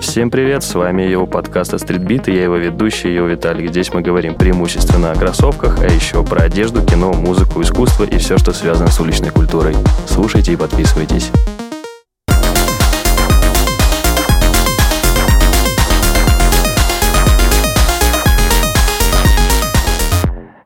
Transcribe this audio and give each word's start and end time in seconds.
Всем 0.00 0.32
привет, 0.32 0.64
с 0.64 0.74
вами 0.74 1.02
его 1.02 1.28
подкаст 1.28 1.74
Streetbeat, 1.74 2.28
и 2.28 2.34
я 2.34 2.42
его 2.42 2.56
ведущий, 2.56 3.14
его 3.14 3.28
Виталик. 3.28 3.70
Здесь 3.70 3.92
мы 3.94 4.02
говорим 4.02 4.34
преимущественно 4.34 5.12
о 5.12 5.14
кроссовках, 5.14 5.78
а 5.80 5.86
еще 5.86 6.24
про 6.24 6.42
одежду, 6.42 6.84
кино, 6.84 7.12
музыку, 7.12 7.62
искусство 7.62 8.02
и 8.02 8.18
все, 8.18 8.36
что 8.36 8.52
связано 8.52 8.90
с 8.90 8.98
уличной 8.98 9.30
культурой. 9.30 9.76
Слушайте 10.08 10.54
и 10.54 10.56
подписывайтесь. 10.56 11.30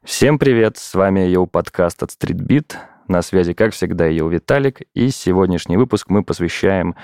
Всем 0.03 0.39
привет, 0.39 0.79
с 0.79 0.95
вами 0.95 1.21
его 1.21 1.47
подкаст 1.47 2.03
от 2.03 2.11
Streetbeat. 2.11 2.77
На 3.13 3.21
связи, 3.21 3.53
как 3.53 3.75
всегда, 3.75 4.07
его 4.07 4.31
Виталик, 4.31 4.81
и 4.95 5.11
сегодняшний 5.11 5.77
выпуск 5.77 6.09
мы 6.09 6.25
посвящаем 6.25 6.97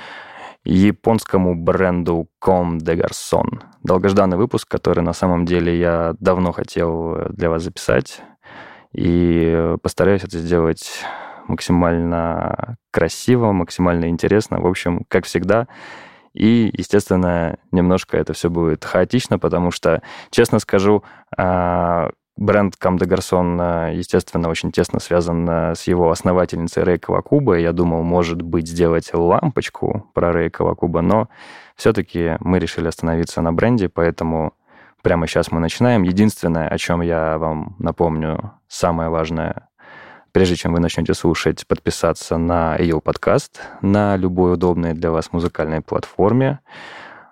японскому 0.65 1.55
бренду 1.55 2.31
Comme 2.43 2.79
des 2.79 2.97
Garçons. 2.97 3.61
Долгожданный 3.83 4.39
выпуск, 4.39 4.67
который 4.67 5.05
на 5.05 5.13
самом 5.13 5.45
деле 5.45 5.79
я 5.79 6.15
давно 6.19 6.53
хотел 6.53 7.27
для 7.29 7.51
вас 7.51 7.63
записать. 7.63 8.23
И 8.95 9.75
постараюсь 9.83 10.25
это 10.25 10.39
сделать 10.39 11.05
максимально 11.47 12.79
красиво, 12.91 13.53
максимально 13.53 14.09
интересно. 14.09 14.63
В 14.63 14.67
общем, 14.67 15.05
как 15.09 15.27
всегда. 15.27 15.69
И, 16.33 16.71
естественно, 16.73 17.59
немножко 17.71 18.17
это 18.17 18.33
все 18.33 18.49
будет 18.49 18.83
хаотично, 18.83 19.39
потому 19.39 19.71
что, 19.71 20.03
честно 20.31 20.59
скажу, 20.59 21.05
а, 21.37 22.13
Бренд 22.39 22.77
Кам 22.77 22.99
де 22.99 23.05
Гарсон, 23.05 23.61
естественно, 23.91 24.49
очень 24.49 24.71
тесно 24.71 25.01
связан 25.01 25.45
э, 25.51 25.75
с 25.75 25.89
его 25.89 26.09
основательницей 26.13 26.85
Рэй 26.85 26.97
Кавакуба. 26.97 27.59
Я 27.59 27.73
думал, 27.73 28.05
может 28.05 28.43
быть, 28.43 28.69
сделать 28.69 29.13
лампочку 29.13 30.09
про 30.15 30.31
Рэй 30.31 30.49
Кавакуба, 30.49 31.01
но 31.01 31.29
все-таки 31.75 32.37
мы 32.39 32.61
решили 32.61 32.87
остановиться 32.87 33.41
на 33.41 33.53
бренде, 33.53 33.89
поэтому 33.89 34.53
прямо 35.03 35.27
сейчас 35.27 35.51
мы 35.51 35.59
начинаем. 35.59 36.05
Единственное, 36.05 36.69
о 36.69 36.79
чем 36.79 37.01
я 37.01 37.39
вам 37.39 37.75
напомню, 37.81 38.53
самое 38.69 39.11
важное, 39.11 39.69
прежде 40.31 40.55
чем 40.55 40.75
вы 40.75 40.79
начнете 40.79 41.15
слушать, 41.15 41.67
подписаться 41.67 42.37
на 42.37 42.77
ее 42.77 43.01
подкаст 43.01 43.63
на 43.83 44.15
любой 44.15 44.55
удобной 44.55 44.95
для 44.95 45.11
вас 45.11 45.33
музыкальной 45.33 45.81
платформе, 45.81 46.61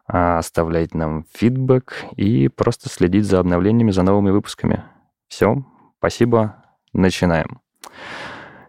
а, 0.08 0.38
оставлять 0.38 0.94
нам 0.94 1.26
фидбэк 1.32 2.06
и 2.16 2.48
просто 2.48 2.88
следить 2.88 3.24
за 3.24 3.38
обновлениями, 3.38 3.92
за 3.92 4.02
новыми 4.02 4.30
выпусками. 4.30 4.82
Все, 5.28 5.64
спасибо, 5.98 6.64
начинаем. 6.92 7.60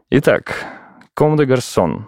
Итак, 0.09 0.65
des 1.19 1.45
Garçons. 1.45 2.03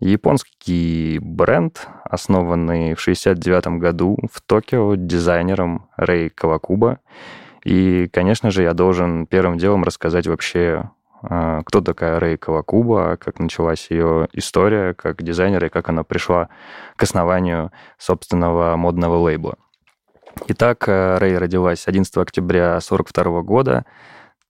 Японский 0.00 1.18
бренд, 1.22 1.88
основанный 2.04 2.94
в 2.94 3.00
1969 3.00 3.80
году 3.80 4.18
в 4.30 4.40
Токио 4.42 4.96
дизайнером 4.96 5.88
Рэй 5.96 6.30
Кавакуба. 6.30 6.98
И, 7.64 8.08
конечно 8.12 8.50
же, 8.50 8.62
я 8.62 8.74
должен 8.74 9.26
первым 9.26 9.56
делом 9.56 9.84
рассказать 9.84 10.26
вообще, 10.26 10.90
а, 11.22 11.62
кто 11.64 11.80
такая 11.80 12.20
Рэй 12.20 12.36
Кавакуба, 12.36 13.16
как 13.16 13.38
началась 13.38 13.90
ее 13.90 14.28
история 14.32 14.94
как 14.94 15.22
дизайнера 15.22 15.68
и 15.68 15.70
как 15.70 15.88
она 15.88 16.04
пришла 16.04 16.50
к 16.96 17.02
основанию 17.02 17.72
собственного 17.96 18.76
модного 18.76 19.16
лейбла. 19.16 19.56
Итак, 20.48 20.88
э, 20.88 21.18
Рэй 21.18 21.38
родилась 21.38 21.86
11 21.86 22.16
октября 22.16 22.76
1942 22.76 23.42
года, 23.42 23.86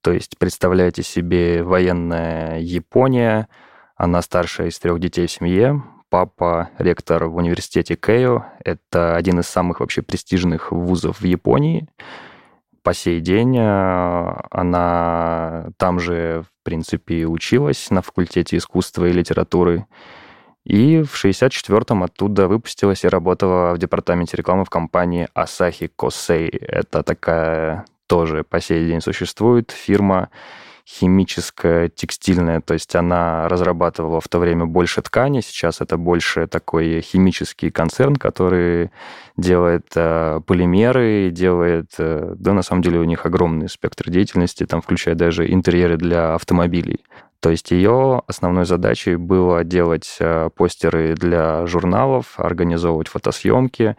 то 0.01 0.13
есть 0.13 0.39
представляете 0.39 1.03
себе 1.03 1.63
военная 1.63 2.59
Япония, 2.59 3.49
она 3.97 4.23
старшая 4.23 4.69
из 4.69 4.79
трех 4.79 4.99
детей 4.99 5.27
в 5.27 5.31
семье, 5.31 5.83
папа 6.09 6.71
ректор 6.79 7.27
в 7.27 7.37
университете 7.37 7.97
Кэйо, 7.97 8.45
это 8.65 9.15
один 9.15 9.41
из 9.41 9.47
самых 9.47 9.81
вообще 9.81 10.03
престижных 10.03 10.73
вузов 10.73 11.21
в 11.21 11.25
Японии. 11.25 11.87
По 12.83 12.93
сей 12.93 13.21
день 13.21 13.57
э, 13.57 14.35
она 14.51 15.71
там 15.77 16.01
же, 16.01 16.45
в 16.45 16.65
принципе, 16.65 17.27
училась 17.27 17.91
на 17.91 18.03
факультете 18.03 18.57
искусства 18.57 19.07
и 19.07 19.13
литературы. 19.13 19.87
И 20.65 21.03
в 21.03 21.23
64-м 21.23 22.05
оттуда 22.05 22.49
выпустилась 22.49 23.05
и 23.05 23.09
работала 23.09 23.75
в 23.75 23.79
департаменте 23.79 24.37
рекламы 24.37 24.65
в 24.65 24.71
компании 24.71 25.29
Asahi 25.35 25.91
Kosei. 25.97 26.49
Это 26.59 27.03
такая 27.03 27.85
тоже 28.07 28.45
по 28.45 28.61
сей 28.61 28.87
день 28.87 29.01
существует 29.01 29.71
фирма 29.71 30.31
химическая, 30.87 31.89
текстильная, 31.89 32.61
то 32.61 32.75
есть 32.75 32.95
она 32.95 33.49
разрабатывала 33.49 34.21
в 34.21 34.29
то 34.29 34.39
время 34.39 34.67
больше 34.67 35.01
ткани, 35.01 35.41
сейчас 35.41 35.81
это 35.81 35.97
больше 35.97 36.47
такой 36.47 37.01
химический 37.01 37.71
концерн, 37.71 38.17
который 38.17 38.91
делает 39.39 39.87
э, 39.95 40.41
полимеры, 40.47 41.31
делает, 41.31 41.95
э, 41.97 42.35
да, 42.37 42.53
на 42.53 42.63
самом 42.63 42.83
деле 42.83 42.99
у 42.99 43.05
них 43.05 43.25
огромный 43.25 43.71
спектр 43.71 44.11
деятельности, 44.11 44.67
там 44.67 44.83
включая 44.83 45.15
даже 45.15 45.51
интерьеры 45.51 45.97
для 45.97 46.35
автомобилей. 46.35 47.01
То 47.45 47.51
есть 47.51 47.73
ее 47.73 48.23
основной 48.27 48.65
задачей 48.65 49.17
было 49.17 49.65
делать 49.65 50.17
э, 50.19 50.49
постеры 50.57 51.13
для 51.13 51.67
журналов, 51.67 52.41
организовывать 52.41 53.09
фотосъемки 53.09 53.99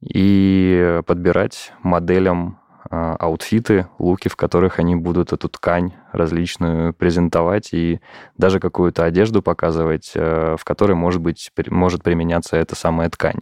и 0.00 1.00
подбирать 1.04 1.72
моделям 1.82 2.60
э, 2.88 3.16
аутфиты, 3.18 3.88
луки, 3.98 4.28
в 4.28 4.36
которых 4.36 4.78
они 4.78 4.94
будут 4.94 5.32
эту 5.32 5.48
ткань 5.48 5.94
различную 6.12 6.94
презентовать 6.94 7.74
и 7.74 8.00
даже 8.38 8.60
какую-то 8.60 9.02
одежду 9.02 9.42
показывать, 9.42 10.12
э, 10.14 10.54
в 10.56 10.64
которой 10.64 10.92
может 10.92 11.20
быть 11.20 11.50
может 11.66 12.04
применяться 12.04 12.56
эта 12.56 12.76
самая 12.76 13.10
ткань. 13.10 13.40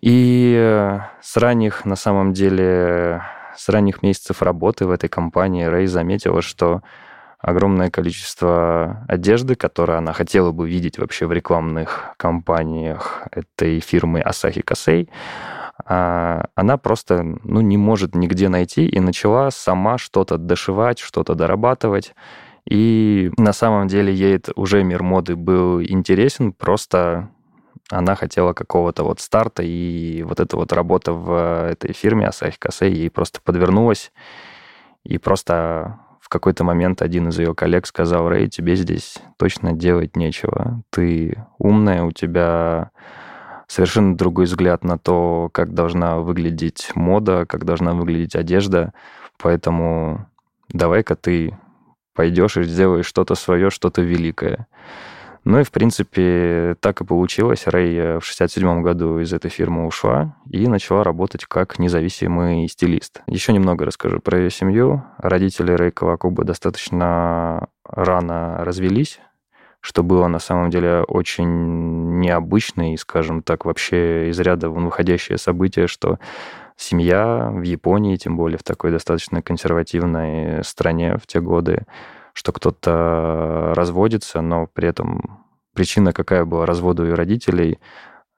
И 0.00 0.98
с 1.20 1.36
ранних, 1.36 1.84
на 1.84 1.94
самом 1.94 2.32
деле, 2.32 3.22
с 3.56 3.68
ранних 3.68 4.02
месяцев 4.02 4.42
работы 4.42 4.86
в 4.86 4.90
этой 4.90 5.08
компании 5.08 5.66
Рэй 5.66 5.86
заметила, 5.86 6.42
что 6.42 6.82
огромное 7.42 7.90
количество 7.90 9.04
одежды, 9.08 9.56
которую 9.56 9.98
она 9.98 10.12
хотела 10.12 10.52
бы 10.52 10.70
видеть 10.70 10.98
вообще 10.98 11.26
в 11.26 11.32
рекламных 11.32 12.14
кампаниях 12.16 13.24
этой 13.32 13.80
фирмы 13.80 14.20
Asahi 14.20 14.64
Kasei, 14.64 15.08
а, 15.84 16.46
она 16.54 16.76
просто 16.78 17.24
ну, 17.42 17.60
не 17.60 17.76
может 17.76 18.14
нигде 18.14 18.48
найти 18.48 18.86
и 18.86 19.00
начала 19.00 19.50
сама 19.50 19.98
что-то 19.98 20.38
дошивать, 20.38 21.00
что-то 21.00 21.34
дорабатывать. 21.34 22.14
И 22.68 23.32
на 23.36 23.52
самом 23.52 23.88
деле 23.88 24.14
ей 24.14 24.40
уже 24.54 24.84
мир 24.84 25.02
моды 25.02 25.34
был 25.34 25.82
интересен, 25.82 26.52
просто 26.52 27.28
она 27.90 28.14
хотела 28.14 28.52
какого-то 28.52 29.02
вот 29.02 29.18
старта, 29.18 29.64
и 29.64 30.22
вот 30.22 30.38
эта 30.38 30.56
вот 30.56 30.72
работа 30.72 31.12
в 31.12 31.68
этой 31.70 31.92
фирме 31.92 32.26
Asahi 32.26 32.54
Kasei 32.56 32.90
ей 32.90 33.10
просто 33.10 33.40
подвернулась, 33.42 34.12
и 35.02 35.18
просто 35.18 35.98
какой-то 36.32 36.64
момент 36.64 37.02
один 37.02 37.28
из 37.28 37.38
ее 37.38 37.54
коллег 37.54 37.86
сказал, 37.86 38.26
Рэй, 38.26 38.48
тебе 38.48 38.74
здесь 38.74 39.18
точно 39.36 39.74
делать 39.74 40.16
нечего. 40.16 40.82
Ты 40.88 41.36
умная, 41.58 42.04
у 42.04 42.10
тебя 42.10 42.90
совершенно 43.66 44.16
другой 44.16 44.46
взгляд 44.46 44.82
на 44.82 44.96
то, 44.96 45.50
как 45.52 45.74
должна 45.74 46.20
выглядеть 46.20 46.90
мода, 46.94 47.44
как 47.44 47.66
должна 47.66 47.92
выглядеть 47.92 48.34
одежда. 48.34 48.94
Поэтому 49.38 50.26
давай-ка 50.70 51.16
ты 51.16 51.58
пойдешь 52.14 52.56
и 52.56 52.62
сделаешь 52.62 53.04
что-то 53.04 53.34
свое, 53.34 53.68
что-то 53.68 54.00
великое. 54.00 54.66
Ну 55.44 55.58
и, 55.58 55.64
в 55.64 55.72
принципе, 55.72 56.76
так 56.80 57.00
и 57.00 57.04
получилось. 57.04 57.66
Рэй 57.66 57.96
э, 57.96 58.18
в 58.20 58.24
67 58.24 58.82
году 58.82 59.18
из 59.18 59.32
этой 59.32 59.50
фирмы 59.50 59.86
ушла 59.86 60.36
и 60.48 60.68
начала 60.68 61.02
работать 61.02 61.46
как 61.46 61.80
независимый 61.80 62.68
стилист. 62.68 63.22
Еще 63.26 63.52
немного 63.52 63.84
расскажу 63.84 64.20
про 64.20 64.38
ее 64.38 64.50
семью. 64.50 65.02
Родители 65.18 65.72
Рэй 65.72 65.90
Кавакуба 65.90 66.44
достаточно 66.44 67.68
рано 67.84 68.58
развелись, 68.64 69.18
что 69.80 70.04
было 70.04 70.28
на 70.28 70.38
самом 70.38 70.70
деле 70.70 71.02
очень 71.08 72.20
необычно 72.20 72.92
и, 72.92 72.96
скажем 72.96 73.42
так, 73.42 73.64
вообще 73.64 74.30
из 74.30 74.38
ряда 74.38 74.70
вон 74.70 74.84
выходящее 74.84 75.38
событие, 75.38 75.88
что 75.88 76.20
семья 76.76 77.50
в 77.52 77.62
Японии, 77.62 78.14
тем 78.14 78.36
более 78.36 78.58
в 78.58 78.62
такой 78.62 78.92
достаточно 78.92 79.42
консервативной 79.42 80.62
стране 80.62 81.16
в 81.16 81.26
те 81.26 81.40
годы, 81.40 81.84
что 82.32 82.52
кто-то 82.52 83.72
разводится, 83.74 84.40
но 84.40 84.66
при 84.66 84.88
этом 84.88 85.44
причина 85.74 86.12
какая 86.12 86.44
была 86.44 86.66
развода 86.66 87.02
у 87.02 87.06
ее 87.06 87.14
родителей, 87.14 87.78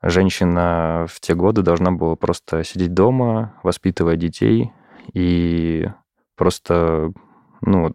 женщина 0.02 1.06
в 1.08 1.20
те 1.20 1.34
годы 1.34 1.62
должна 1.62 1.90
была 1.90 2.16
просто 2.16 2.64
сидеть 2.64 2.94
дома, 2.94 3.54
воспитывать 3.62 4.18
детей, 4.18 4.72
и 5.12 5.88
просто, 6.36 7.12
ну, 7.60 7.94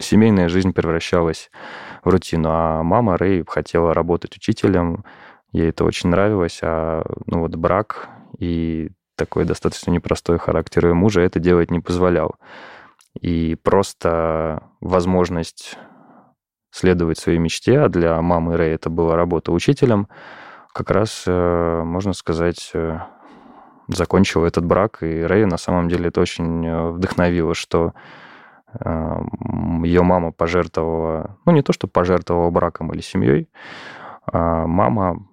семейная 0.00 0.48
жизнь 0.48 0.72
превращалась 0.72 1.50
в 2.04 2.08
рутину. 2.08 2.48
А 2.50 2.82
мама 2.82 3.16
Рэй 3.16 3.44
хотела 3.46 3.94
работать 3.94 4.36
учителем, 4.36 5.04
ей 5.52 5.70
это 5.70 5.84
очень 5.84 6.10
нравилось, 6.10 6.60
а 6.62 7.04
ну 7.26 7.40
вот 7.40 7.54
брак 7.56 8.08
и 8.38 8.90
такой 9.16 9.44
достаточно 9.44 9.90
непростой 9.90 10.38
характер 10.38 10.86
ее 10.86 10.94
мужа 10.94 11.22
это 11.22 11.40
делать 11.40 11.70
не 11.70 11.80
позволял. 11.80 12.36
И 13.20 13.54
просто 13.54 14.62
возможность 14.80 15.78
следовать 16.70 17.18
своей 17.18 17.38
мечте, 17.38 17.80
а 17.80 17.88
для 17.88 18.20
мамы 18.20 18.56
Рэй 18.56 18.74
это 18.74 18.90
была 18.90 19.16
работа 19.16 19.52
учителем, 19.52 20.08
как 20.72 20.90
раз, 20.90 21.24
э, 21.26 21.82
можно 21.84 22.12
сказать, 22.12 22.70
э, 22.74 22.98
закончила 23.88 24.44
этот 24.44 24.66
брак, 24.66 25.02
и 25.02 25.22
Рэй 25.22 25.46
на 25.46 25.56
самом 25.56 25.88
деле 25.88 26.08
это 26.08 26.20
очень 26.20 26.66
э, 26.66 26.90
вдохновило, 26.90 27.54
что 27.54 27.94
ее 28.78 30.02
мама 30.02 30.32
пожертвовала, 30.32 31.38
ну 31.46 31.52
не 31.52 31.62
то, 31.62 31.72
что 31.72 31.88
пожертвовала 31.88 32.50
браком 32.50 32.92
или 32.92 33.00
семьей, 33.00 33.48
а 34.30 34.66
мама 34.66 35.26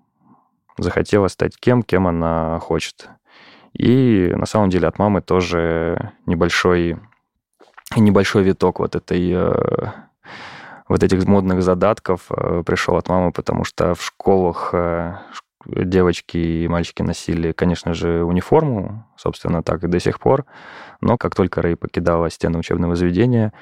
захотела 0.77 1.27
стать 1.27 1.57
кем, 1.59 1.83
кем 1.83 2.07
она 2.07 2.59
хочет. 2.59 3.09
И 3.73 4.31
на 4.35 4.45
самом 4.45 4.69
деле 4.69 4.87
от 4.87 4.97
мамы 4.97 5.21
тоже 5.21 6.13
небольшой, 6.25 6.97
небольшой 7.99 8.43
виток 8.43 8.79
вот 8.79 8.95
этой 8.95 9.35
вот 10.87 11.01
этих 11.01 11.25
модных 11.25 11.63
задатков 11.63 12.27
пришел 12.27 12.97
от 12.97 13.09
мамы, 13.09 13.31
потому 13.31 13.63
что 13.63 13.95
в 13.95 14.03
школах 14.03 14.73
девочки 15.65 16.37
и 16.37 16.67
мальчики 16.67 17.01
носили, 17.01 17.53
конечно 17.53 17.93
же, 17.93 18.23
униформу, 18.23 19.05
собственно, 19.15 19.63
так 19.63 19.83
и 19.83 19.87
до 19.87 19.99
сих 19.99 20.19
пор. 20.19 20.45
Но 20.99 21.17
как 21.17 21.35
только 21.35 21.61
Рэй 21.61 21.77
покидала 21.77 22.29
стены 22.29 22.59
учебного 22.59 22.95
заведения, 22.95 23.53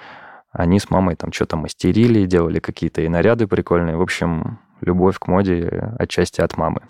они 0.52 0.80
с 0.80 0.90
мамой 0.90 1.16
там 1.16 1.32
что-то 1.32 1.58
мастерили, 1.58 2.26
делали 2.26 2.60
какие-то 2.60 3.02
и 3.02 3.08
наряды 3.08 3.48
прикольные. 3.48 3.98
В 3.98 4.02
общем, 4.02 4.60
любовь 4.82 5.20
к 5.20 5.28
моде 5.28 5.94
отчасти 6.00 6.42
от 6.42 6.58
мамы. 6.58 6.82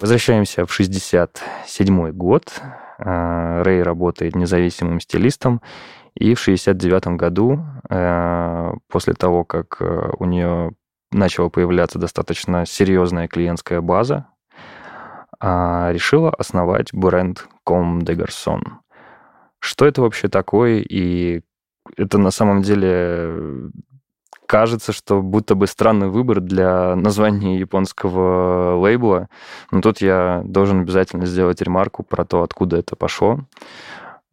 Возвращаемся 0.00 0.64
в 0.64 0.72
67 0.72 2.10
год. 2.12 2.62
А, 2.98 3.62
Рэй 3.62 3.82
работает 3.82 4.34
независимым 4.34 4.98
стилистом 4.98 5.60
и 6.14 6.34
в 6.34 6.40
69 6.40 7.18
году, 7.18 7.60
э, 7.88 8.72
после 8.88 9.12
того, 9.12 9.44
как 9.44 9.76
э, 9.80 10.10
у 10.18 10.24
нее 10.24 10.72
начала 11.12 11.50
появляться 11.50 11.98
достаточно 11.98 12.64
серьезная 12.66 13.28
клиентская 13.28 13.80
база, 13.80 14.26
решила 15.42 16.30
основать 16.30 16.92
бренд 16.92 17.48
Comme 17.66 18.00
des 18.00 18.14
Garçons. 18.16 18.62
Что 19.58 19.86
это 19.86 20.02
вообще 20.02 20.28
такое? 20.28 20.80
И 20.80 21.40
это 21.96 22.18
на 22.18 22.30
самом 22.30 22.60
деле 22.60 23.70
кажется, 24.50 24.92
что 24.92 25.22
будто 25.22 25.54
бы 25.54 25.68
странный 25.68 26.08
выбор 26.08 26.40
для 26.40 26.96
названия 26.96 27.56
японского 27.56 28.80
лейбла. 28.80 29.28
Но 29.70 29.80
тут 29.80 30.00
я 30.00 30.42
должен 30.44 30.80
обязательно 30.80 31.24
сделать 31.24 31.62
ремарку 31.62 32.02
про 32.02 32.24
то, 32.24 32.42
откуда 32.42 32.78
это 32.78 32.96
пошло. 32.96 33.38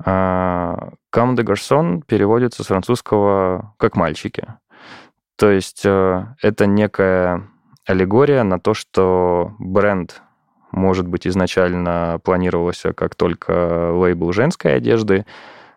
Кам 0.04 1.36
де 1.36 1.44
гарсон 1.44 2.02
переводится 2.02 2.64
с 2.64 2.66
французского 2.66 3.76
как 3.78 3.96
«мальчики». 3.96 4.48
То 5.36 5.52
есть 5.52 5.86
э, 5.86 6.26
это 6.42 6.66
некая 6.66 7.44
аллегория 7.86 8.42
на 8.42 8.60
то, 8.60 8.74
что 8.74 9.54
бренд, 9.60 10.24
может 10.72 11.08
быть, 11.08 11.28
изначально 11.28 12.20
планировался 12.24 12.92
как 12.92 13.14
только 13.14 13.92
лейбл 13.94 14.34
женской 14.34 14.78
одежды, 14.78 15.28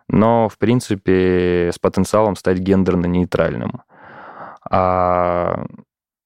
но, 0.07 0.49
в 0.49 0.57
принципе, 0.57 1.69
с 1.71 1.77
потенциалом 1.77 2.35
стать 2.35 2.57
гендерно-нейтральным. 2.57 3.81
А 4.71 5.65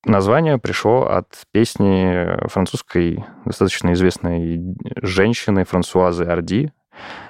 название 0.06 0.59
пришло 0.59 1.07
от 1.09 1.27
песни 1.51 2.47
французской 2.47 3.25
достаточно 3.44 3.94
известной 3.94 4.75
женщины 5.01 5.65
Франсуазы 5.65 6.25
Арди, 6.25 6.71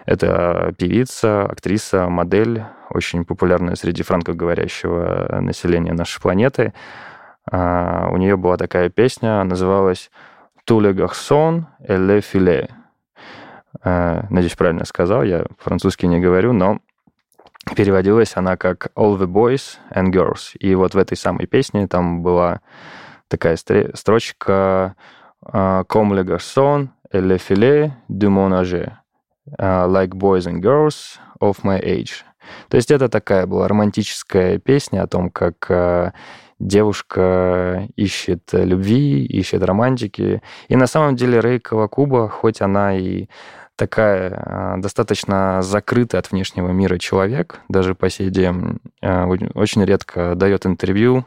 это 0.05 0.73
певица, 0.77 1.45
актриса, 1.45 2.09
модель, 2.09 2.65
очень 2.89 3.23
популярная 3.23 3.75
среди 3.75 4.03
франкоговорящего 4.03 5.39
населения 5.39 5.93
нашей 5.93 6.21
планеты. 6.21 6.73
А, 7.49 8.09
у 8.11 8.17
нее 8.17 8.37
была 8.37 8.57
такая 8.57 8.89
песня, 8.89 9.43
называлась 9.43 10.11
«Tous 10.65 10.81
les 10.81 10.93
garçons 10.93 11.63
et 11.87 11.97
les 11.97 12.21
filets». 12.21 12.69
А, 13.81 14.25
надеюсь, 14.29 14.55
правильно 14.55 14.85
сказал, 14.85 15.23
я 15.23 15.45
французский 15.59 16.07
не 16.07 16.19
говорю, 16.19 16.53
но 16.53 16.79
переводилась 17.75 18.35
она 18.35 18.57
как 18.57 18.87
«All 18.95 19.17
the 19.17 19.27
boys 19.27 19.77
and 19.93 20.11
girls». 20.11 20.55
И 20.59 20.75
вот 20.75 20.93
в 20.93 20.97
этой 20.97 21.17
самой 21.17 21.47
песне 21.47 21.87
там 21.87 22.21
была 22.21 22.61
такая 23.27 23.57
строчка 23.57 24.95
«Comme 25.43 26.13
les 26.13 26.23
garçons 26.23 26.89
et 27.11 27.21
les 27.21 27.37
filets 27.37 27.91
du 28.09 28.29
mon 28.29 28.51
âge». 28.51 28.91
Uh, 29.59 29.85
like 29.87 30.15
Boys 30.15 30.47
and 30.47 30.59
Girls 30.59 31.19
of 31.39 31.63
My 31.63 31.79
Age. 31.79 32.23
То 32.67 32.77
есть 32.77 32.89
это 32.89 33.09
такая 33.09 33.45
была 33.45 33.67
романтическая 33.67 34.57
песня 34.57 35.03
о 35.03 35.07
том, 35.07 35.29
как 35.29 35.69
uh, 35.69 36.11
девушка 36.59 37.87
ищет 37.95 38.41
любви, 38.53 39.23
ищет 39.23 39.61
романтики. 39.63 40.41
И 40.67 40.75
на 40.75 40.87
самом 40.87 41.15
деле 41.15 41.39
Рэй 41.41 41.59
Кавакуба, 41.59 42.27
хоть 42.27 42.61
она 42.61 42.97
и 42.97 43.27
такая 43.75 44.31
uh, 44.31 44.77
достаточно 44.81 45.61
закрытая 45.61 46.19
от 46.19 46.31
внешнего 46.31 46.69
мира 46.69 46.97
человек, 46.97 47.59
даже 47.69 47.95
по 47.95 48.09
сей 48.09 48.29
день 48.29 48.79
очень 49.01 49.83
редко 49.83 50.35
дает 50.35 50.65
интервью, 50.65 51.25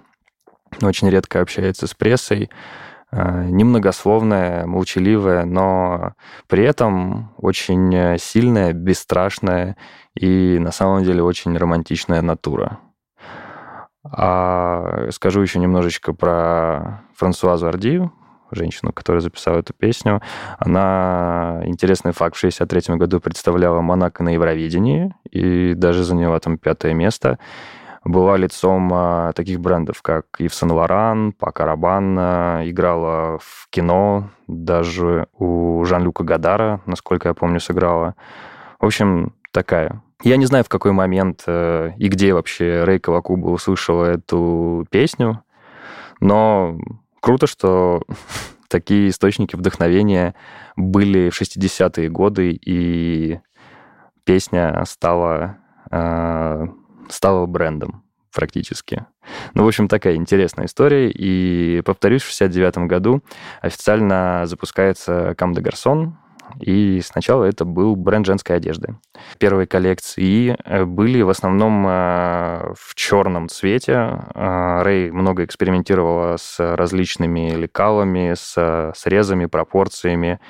очень 0.82 1.08
редко 1.10 1.40
общается 1.40 1.86
с 1.86 1.94
прессой, 1.94 2.50
Э, 3.10 3.46
немногословная, 3.46 4.66
молчаливая, 4.66 5.46
но 5.46 6.12
при 6.46 6.64
этом 6.64 7.32
очень 7.38 8.18
сильная, 8.18 8.74
бесстрашная 8.74 9.76
и 10.14 10.58
на 10.58 10.72
самом 10.72 11.04
деле 11.04 11.22
очень 11.22 11.56
романтичная 11.56 12.20
натура. 12.20 12.80
А 14.04 15.10
скажу 15.10 15.40
еще 15.40 15.58
немножечко 15.58 16.12
про 16.12 17.02
Франсуазу 17.16 17.66
Ардию, 17.66 18.12
женщину, 18.50 18.92
которая 18.92 19.20
записала 19.20 19.58
эту 19.58 19.74
песню. 19.74 20.20
Она, 20.58 21.60
интересный 21.64 22.12
факт, 22.12 22.36
в 22.36 22.38
1963 22.38 22.96
году 22.96 23.20
представляла 23.20 23.80
Монако 23.80 24.22
на 24.22 24.30
Евровидении 24.30 25.14
и 25.30 25.74
даже 25.74 26.04
заняла 26.04 26.38
там 26.40 26.58
пятое 26.58 26.94
место 26.94 27.38
была 28.04 28.36
лицом 28.36 28.90
а, 28.92 29.32
таких 29.32 29.60
брендов, 29.60 30.00
как 30.02 30.26
Ив 30.38 30.54
Сен 30.54 30.70
Лоран, 30.70 31.32
Пака 31.32 31.66
Рабан, 31.66 32.18
играла 32.18 33.38
в 33.38 33.68
кино, 33.70 34.30
даже 34.46 35.26
у 35.36 35.84
Жан-Люка 35.84 36.24
Гадара, 36.24 36.80
насколько 36.86 37.28
я 37.28 37.34
помню, 37.34 37.60
сыграла. 37.60 38.14
В 38.80 38.86
общем, 38.86 39.34
такая. 39.52 40.02
Я 40.22 40.36
не 40.36 40.46
знаю, 40.46 40.64
в 40.64 40.68
какой 40.68 40.92
момент 40.92 41.44
э, 41.46 41.92
и 41.96 42.08
где 42.08 42.34
вообще 42.34 42.82
Рэй 42.84 42.98
Кавакуба 42.98 43.48
услышала 43.48 44.04
эту 44.04 44.86
песню, 44.90 45.44
но 46.20 46.76
круто, 47.20 47.46
что 47.46 48.02
такие 48.68 49.08
источники 49.08 49.56
вдохновения 49.56 50.34
были 50.76 51.30
в 51.30 51.40
60-е 51.40 52.08
годы, 52.08 52.52
и 52.52 53.40
песня 54.24 54.82
стала 54.86 55.58
э, 55.90 56.66
стала 57.08 57.46
брендом 57.46 58.04
практически. 58.32 59.06
Ну, 59.54 59.64
в 59.64 59.66
общем, 59.66 59.88
такая 59.88 60.14
интересная 60.14 60.66
история. 60.66 61.10
И, 61.10 61.82
повторюсь, 61.84 62.22
в 62.22 62.26
69 62.26 62.78
году 62.88 63.22
официально 63.60 64.42
запускается 64.44 65.34
Кам 65.36 65.54
де 65.54 65.60
Гарсон, 65.60 66.18
и 66.60 67.00
сначала 67.04 67.44
это 67.44 67.64
был 67.64 67.96
бренд 67.96 68.26
женской 68.26 68.56
одежды. 68.56 68.96
Первые 69.38 69.66
коллекции 69.66 70.56
э, 70.64 70.84
были 70.84 71.22
в 71.22 71.28
основном 71.28 71.86
э, 71.86 72.72
в 72.76 72.94
черном 72.94 73.48
цвете. 73.48 74.26
Э, 74.34 74.82
Рэй 74.82 75.10
много 75.10 75.44
экспериментировала 75.44 76.36
с 76.36 76.58
различными 76.76 77.50
лекалами, 77.50 78.34
с 78.34 78.92
срезами, 78.96 79.46
пропорциями. 79.46 80.40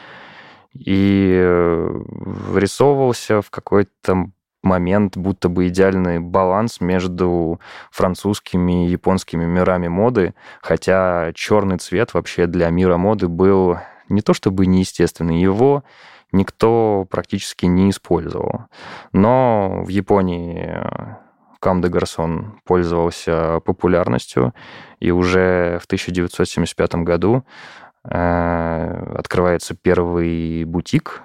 И 0.75 1.43
вырисовывался 1.45 3.43
в 3.43 3.51
какой-то 3.51 4.31
момент, 4.63 5.17
будто 5.17 5.49
бы 5.49 5.69
идеальный 5.69 6.21
баланс 6.21 6.81
между 6.81 7.61
французскими 7.91 8.87
и 8.87 8.91
японскими 8.91 9.45
мирами 9.45 9.89
моды, 9.89 10.35
хотя 10.61 11.33
черный 11.35 11.79
цвет 11.79 12.15
вообще 12.15 12.47
для 12.47 12.69
мира 12.71 12.97
моды 12.97 13.29
был 13.29 13.79
не 14.09 14.21
то 14.21 14.35
чтобы 14.35 14.67
неестественный, 14.67 15.41
его 15.41 15.85
никто 16.33 17.07
практически 17.11 17.67
не 17.67 17.91
использовал. 17.91 18.67
Но 19.13 19.83
в 19.85 19.89
Японии 19.89 20.79
Кам 21.61 21.81
де 21.81 21.89
Гарсон 21.89 22.61
пользовался 22.65 23.61
популярностью, 23.65 24.55
и 25.01 25.11
уже 25.11 25.79
в 25.83 25.87
1975 25.87 26.95
году 26.97 27.45
э, 28.05 29.15
открывается 29.17 29.75
первый 29.75 30.65
бутик 30.65 31.23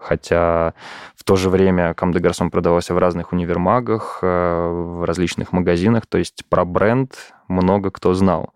Хотя 0.00 0.72
в 1.14 1.24
то 1.24 1.36
же 1.36 1.50
время 1.50 1.92
Кам 1.92 2.10
Гарсон 2.10 2.50
продавался 2.50 2.94
в 2.94 2.98
разных 2.98 3.32
универмагах, 3.32 4.20
э, 4.22 4.68
в 4.68 5.04
различных 5.04 5.52
магазинах. 5.52 6.06
То 6.06 6.16
есть 6.16 6.44
про 6.48 6.64
бренд 6.64 7.34
много 7.48 7.90
кто 7.90 8.14
знал. 8.14 8.54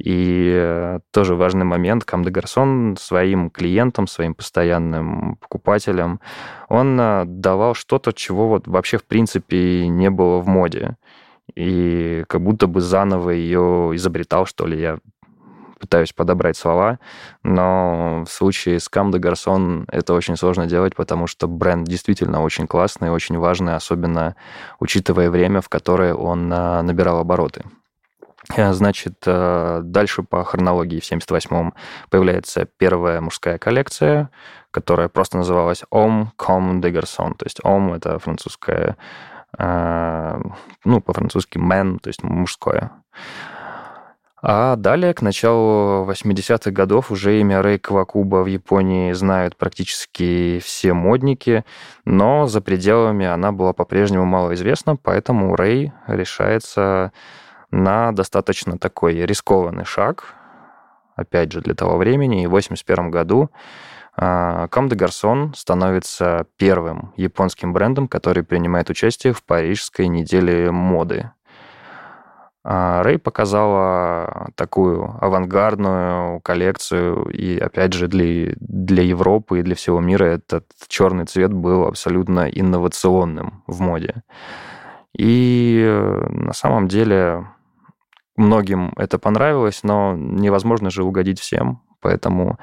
И 0.00 0.50
э, 0.54 1.00
тоже 1.10 1.34
важный 1.34 1.66
момент, 1.66 2.04
Кам 2.04 2.24
де 2.24 2.30
Гарсон 2.30 2.96
своим 2.98 3.50
клиентам, 3.50 4.06
своим 4.06 4.34
постоянным 4.34 5.36
покупателям, 5.36 6.20
он 6.68 6.98
э, 6.98 7.24
давал 7.26 7.74
что-то, 7.74 8.12
чего 8.12 8.48
вот 8.48 8.66
вообще 8.66 8.96
в 8.96 9.04
принципе 9.04 9.86
не 9.88 10.08
было 10.08 10.38
в 10.38 10.48
моде. 10.48 10.96
И 11.54 12.24
как 12.28 12.40
будто 12.40 12.66
бы 12.66 12.80
заново 12.80 13.30
ее 13.30 13.92
изобретал, 13.94 14.46
что 14.46 14.66
ли. 14.66 14.80
Я 14.80 14.98
пытаюсь 15.78 16.12
подобрать 16.12 16.56
слова, 16.56 16.98
но 17.42 18.24
в 18.26 18.32
случае 18.32 18.80
с 18.80 18.88
Кам 18.88 19.10
де 19.10 19.18
Гарсон 19.18 19.86
это 19.90 20.14
очень 20.14 20.36
сложно 20.36 20.66
делать, 20.66 20.94
потому 20.94 21.26
что 21.26 21.46
бренд 21.46 21.86
действительно 21.86 22.42
очень 22.42 22.66
классный, 22.66 23.10
очень 23.10 23.38
важный, 23.38 23.74
особенно 23.74 24.34
учитывая 24.78 25.30
время, 25.30 25.60
в 25.60 25.68
которое 25.68 26.14
он 26.14 26.50
э, 26.52 26.82
набирал 26.82 27.18
обороты. 27.18 27.64
Э, 28.56 28.72
значит, 28.72 29.22
э, 29.26 29.80
дальше 29.82 30.22
по 30.22 30.44
хронологии 30.44 31.00
в 31.00 31.10
78-м 31.10 31.74
появляется 32.10 32.66
первая 32.78 33.20
мужская 33.20 33.58
коллекция, 33.58 34.30
которая 34.70 35.08
просто 35.08 35.38
называлась 35.38 35.84
Homme 35.92 36.28
comme 36.38 36.80
des 36.80 36.92
garçons. 36.92 37.34
То 37.36 37.46
есть 37.46 37.60
Homme— 37.60 37.96
это 37.96 38.18
французское, 38.18 38.96
э, 39.58 40.40
ну, 40.84 41.00
по-французски 41.00 41.58
man, 41.58 41.98
то 42.00 42.08
есть 42.08 42.22
мужское. 42.22 42.90
А 44.42 44.76
далее, 44.76 45.12
к 45.12 45.20
началу 45.20 46.06
80-х 46.06 46.70
годов, 46.70 47.10
уже 47.10 47.38
имя 47.40 47.60
Рэй 47.60 47.78
Кавакуба 47.78 48.36
в 48.36 48.46
Японии 48.46 49.12
знают 49.12 49.54
практически 49.56 50.60
все 50.64 50.94
модники, 50.94 51.64
но 52.06 52.46
за 52.46 52.62
пределами 52.62 53.26
она 53.26 53.52
была 53.52 53.74
по-прежнему 53.74 54.24
малоизвестна, 54.24 54.96
поэтому 54.96 55.56
Рэй 55.56 55.92
решается 56.06 57.12
на 57.70 58.12
достаточно 58.12 58.78
такой 58.78 59.14
рискованный 59.26 59.84
шаг, 59.84 60.34
опять 61.16 61.52
же, 61.52 61.60
для 61.60 61.74
того 61.74 61.96
времени. 61.96 62.42
И 62.42 62.46
в 62.46 62.50
1981 62.50 63.10
году 63.10 63.50
Кам 64.16 64.88
де 64.88 64.96
Гарсон 64.96 65.54
становится 65.54 66.46
первым 66.56 67.12
японским 67.16 67.72
брендом, 67.72 68.08
который 68.08 68.42
принимает 68.42 68.90
участие 68.90 69.32
в 69.32 69.42
Парижской 69.42 70.08
неделе 70.08 70.70
моды. 70.70 71.30
А, 72.62 73.02
Рэй 73.02 73.18
показала 73.18 74.50
такую 74.54 75.16
авангардную 75.24 76.40
коллекцию, 76.40 77.30
и 77.30 77.58
опять 77.58 77.94
же 77.94 78.08
для, 78.08 78.52
для 78.58 79.02
Европы 79.02 79.60
и 79.60 79.62
для 79.62 79.74
всего 79.74 80.00
мира 80.00 80.24
этот 80.24 80.66
черный 80.88 81.24
цвет 81.24 81.54
был 81.54 81.86
абсолютно 81.86 82.50
инновационным 82.50 83.62
в 83.66 83.80
моде. 83.80 84.22
И 85.16 85.82
э, 85.82 86.26
на 86.28 86.52
самом 86.52 86.88
деле 86.88 87.46
многим 88.36 88.92
это 88.96 89.18
понравилось, 89.18 89.80
но 89.82 90.14
невозможно 90.16 90.90
же 90.90 91.04
угодить 91.04 91.40
всем, 91.40 91.82
поэтому 92.00 92.58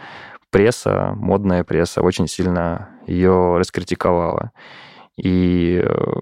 пресса, 0.49 1.13
модная 1.15 1.63
пресса 1.63 2.01
очень 2.01 2.27
сильно 2.27 2.89
ее 3.05 3.57
раскритиковала. 3.57 4.51
И, 5.17 5.81
э, 5.83 6.13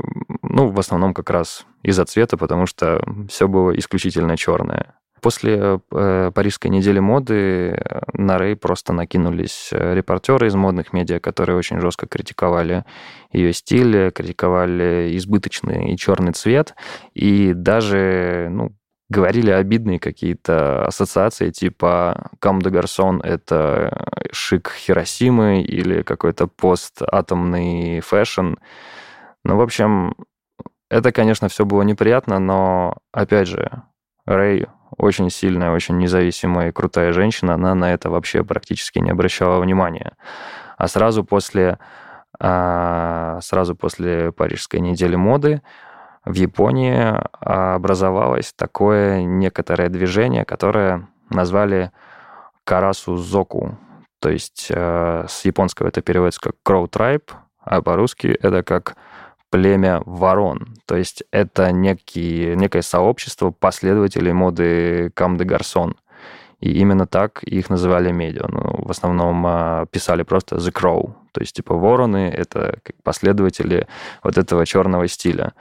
ну, 0.41 0.69
в 0.69 0.79
основном 0.79 1.13
как 1.13 1.29
раз 1.29 1.65
из-за 1.83 2.05
цвета, 2.05 2.37
потому 2.37 2.65
что 2.65 3.03
все 3.29 3.47
было 3.47 3.77
исключительно 3.77 4.37
черное. 4.37 4.95
После 5.21 5.79
э, 5.91 6.31
Парижской 6.33 6.69
недели 6.69 6.99
моды 6.99 7.81
на 8.13 8.37
Рэй 8.37 8.55
просто 8.55 8.93
накинулись 8.93 9.69
э, 9.71 9.95
репортеры 9.95 10.47
из 10.47 10.55
модных 10.55 10.93
медиа, 10.93 11.19
которые 11.19 11.57
очень 11.57 11.79
жестко 11.81 12.07
критиковали 12.07 12.85
ее 13.31 13.51
стиль, 13.51 14.11
критиковали 14.11 15.15
избыточный 15.17 15.91
и 15.91 15.97
черный 15.97 16.33
цвет, 16.33 16.75
и 17.13 17.53
даже, 17.53 18.49
ну, 18.51 18.71
говорили 19.09 19.51
обидные 19.51 19.99
какие-то 19.99 20.85
ассоциации, 20.85 21.51
типа 21.51 22.31
«Comme 22.39 22.61
des 22.61 22.69
Garçons»— 22.69 23.21
это 23.23 24.07
шик 24.31 24.71
Хиросимы 24.71 25.61
или 25.61 26.01
какой-то 26.01 26.47
постатомный 26.47 27.99
fashion. 27.99 28.55
Ну, 29.43 29.57
в 29.57 29.61
общем, 29.61 30.15
это, 30.89 31.11
конечно, 31.11 31.49
все 31.49 31.65
было 31.65 31.83
неприятно, 31.83 32.39
но, 32.39 32.97
опять 33.11 33.47
же, 33.47 33.83
Рэй 34.25 34.67
очень 34.97 35.29
сильная, 35.29 35.71
очень 35.71 35.97
независимая 35.97 36.69
и 36.69 36.71
крутая 36.71 37.13
женщина, 37.13 37.55
она 37.55 37.75
на 37.75 37.93
это 37.93 38.09
вообще 38.09 38.43
практически 38.43 38.99
не 38.99 39.11
обращала 39.11 39.59
внимания. 39.59 40.13
А 40.77 40.87
сразу 40.87 41.23
после, 41.23 41.79
а, 42.39 43.39
сразу 43.41 43.75
после 43.75 44.31
Парижской 44.31 44.79
недели 44.79 45.15
моды 45.15 45.61
в 46.25 46.33
Японии 46.33 47.13
образовалось 47.39 48.53
такое 48.55 49.23
некоторое 49.23 49.89
движение, 49.89 50.45
которое 50.45 51.07
назвали 51.29 51.91
Карасу 52.63 53.17
Зоку. 53.17 53.77
То 54.19 54.29
есть 54.29 54.67
э, 54.69 55.25
с 55.27 55.45
японского 55.45 55.87
это 55.87 56.01
переводится 56.01 56.41
как 56.41 56.55
Crow 56.65 56.89
Tribe, 56.89 57.31
а 57.63 57.81
по-русски 57.81 58.27
это 58.27 58.63
как 58.63 58.95
племя 59.51 60.01
ворон. 60.05 60.75
То 60.85 60.97
есть 60.97 61.23
это 61.31 61.71
некий, 61.71 62.55
некое 62.55 62.81
сообщество 62.81 63.51
последователей 63.51 64.33
моды 64.33 65.11
Кам 65.13 65.37
де 65.37 65.45
Гарсон. 65.45 65.95
И 66.59 66.71
именно 66.79 67.05
так 67.05 67.43
их 67.43 67.69
называли 67.69 68.11
медиа. 68.11 68.47
Ну, 68.47 68.83
в 68.85 68.89
основном 68.89 69.45
а, 69.45 69.85
писали 69.85 70.23
просто 70.23 70.55
The 70.55 70.71
Crow. 70.73 71.13
То 71.31 71.41
есть, 71.41 71.55
типа, 71.55 71.75
вороны— 71.75 72.33
это 72.35 72.79
последователи 73.03 73.87
вот 74.23 74.37
этого 74.37 74.65
черного 74.65 75.07
стиля. 75.07 75.53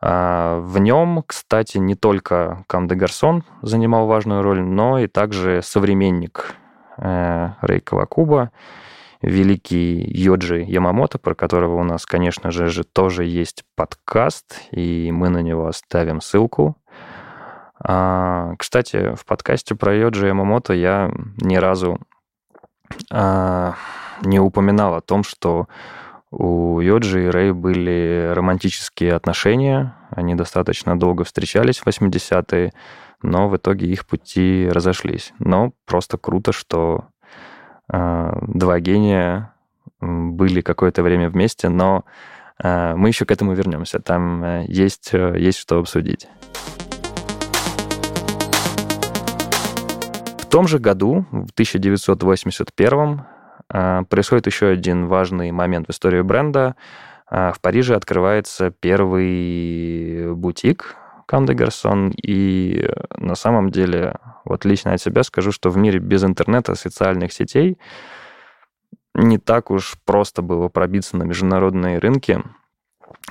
А, 0.00 0.60
в 0.60 0.78
нем, 0.78 1.22
кстати, 1.26 1.78
не 1.78 1.94
только 1.94 2.64
Кам 2.66 2.88
де 2.88 2.94
Гарсон 2.94 3.44
занимал 3.62 4.06
важную 4.06 4.42
роль, 4.42 4.62
но 4.62 4.98
и 4.98 5.06
также 5.06 5.60
современник 5.62 6.54
э, 6.96 7.50
Рэй 7.60 7.80
Кавакуба, 7.80 8.50
великий 9.20 10.02
Йоджи 10.10 10.62
Ямамото, 10.62 11.18
про 11.18 11.34
которого 11.34 11.80
у 11.80 11.84
нас, 11.84 12.06
конечно 12.06 12.50
же, 12.50 12.68
же 12.68 12.84
тоже 12.84 13.24
есть 13.24 13.64
подкаст, 13.76 14.62
и 14.70 15.10
мы 15.12 15.28
на 15.28 15.42
него 15.42 15.66
оставим 15.66 16.22
ссылку. 16.22 16.76
А, 17.82 18.54
кстати, 18.58 19.14
в 19.14 19.26
подкасте 19.26 19.74
про 19.74 19.94
Йоджи 19.94 20.28
Ямамото 20.28 20.72
я 20.72 21.10
ни 21.36 21.56
разу 21.56 21.98
а, 23.10 23.74
не 24.22 24.40
упоминал 24.40 24.94
о 24.94 25.00
том, 25.02 25.24
что 25.24 25.68
у 26.30 26.80
Йоджи 26.80 27.24
и 27.24 27.28
Рэй 27.28 27.52
были 27.52 28.30
романтические 28.32 29.14
отношения, 29.14 29.96
они 30.10 30.36
достаточно 30.36 30.98
долго 30.98 31.24
встречались 31.24 31.78
в 31.78 31.86
80-е, 31.86 32.72
но 33.22 33.48
в 33.48 33.56
итоге 33.56 33.86
их 33.86 34.06
пути 34.06 34.68
разошлись. 34.70 35.32
Но 35.40 35.72
просто 35.86 36.18
круто, 36.18 36.52
что 36.52 37.06
э, 37.92 38.32
два 38.46 38.78
гения 38.78 39.52
были 40.00 40.60
какое-то 40.60 41.02
время 41.02 41.28
вместе, 41.28 41.68
но 41.68 42.04
э, 42.62 42.94
мы 42.94 43.08
еще 43.08 43.24
к 43.26 43.32
этому 43.32 43.52
вернемся. 43.54 43.98
Там 43.98 44.44
э, 44.44 44.64
есть, 44.68 45.10
э, 45.12 45.34
есть 45.36 45.58
что 45.58 45.80
обсудить. 45.80 46.28
В 50.38 50.46
том 50.46 50.68
же 50.68 50.78
году, 50.78 51.26
в 51.30 51.50
1981 51.52 52.98
а, 52.98 53.39
происходит 54.08 54.46
еще 54.46 54.68
один 54.68 55.06
важный 55.06 55.50
момент 55.52 55.86
в 55.86 55.90
истории 55.90 56.22
бренда. 56.22 56.76
А, 57.26 57.52
в 57.52 57.60
Париже 57.60 57.94
открывается 57.94 58.70
первый 58.70 60.34
бутик 60.34 60.96
Comme 61.26 61.46
Garçons, 61.46 62.10
и 62.10 62.90
на 63.16 63.36
самом 63.36 63.70
деле, 63.70 64.16
вот 64.44 64.64
лично 64.64 64.94
от 64.94 65.00
себя 65.00 65.22
скажу, 65.22 65.52
что 65.52 65.70
в 65.70 65.76
мире 65.76 66.00
без 66.00 66.24
интернета, 66.24 66.74
социальных 66.74 67.32
сетей 67.32 67.78
не 69.14 69.38
так 69.38 69.70
уж 69.70 69.96
просто 70.04 70.42
было 70.42 70.68
пробиться 70.68 71.16
на 71.16 71.22
международные 71.22 71.98
рынки, 71.98 72.42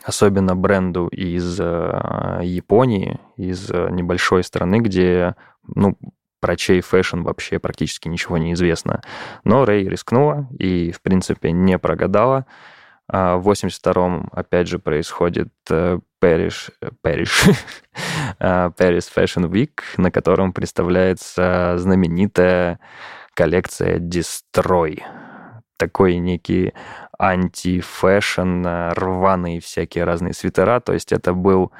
особенно 0.03 0.55
бренду 0.55 1.07
из 1.07 1.59
э, 1.59 2.39
Японии, 2.43 3.19
из 3.35 3.69
небольшой 3.69 4.45
страны, 4.45 4.79
где 4.79 5.35
ну, 5.67 5.97
про 6.39 6.55
чей 6.55 6.81
fashion 6.81 7.21
вообще 7.21 7.59
практически 7.59 8.07
ничего 8.07 8.37
не 8.37 8.53
известно. 8.53 9.01
Но 9.43 9.65
Рэй 9.65 9.87
рискнула 9.87 10.47
и, 10.57 10.91
в 10.91 11.01
принципе, 11.01 11.51
не 11.51 11.77
прогадала. 11.77 12.45
А 13.11 13.37
в 13.37 13.49
82-м, 13.49 14.29
опять 14.31 14.67
же, 14.67 14.77
происходит 14.77 15.49
Paris, 15.69 16.69
Paris, 17.03 17.31
Paris 18.39 19.07
Fashion 19.15 19.49
Week, 19.49 19.81
на 19.97 20.11
котором 20.11 20.53
представляется 20.53 21.75
знаменитая 21.77 22.79
коллекция 23.33 23.97
Destroy. 23.99 25.01
Такой 25.77 26.17
некий 26.17 26.73
анти- 27.17 27.74
fashion, 27.74 28.65
рваные 28.93 29.59
всякие 29.59 30.03
разные 30.03 30.33
свитера. 30.33 30.79
То 30.79 30.93
есть 30.93 31.11
это 31.11 31.33
был 31.33 31.71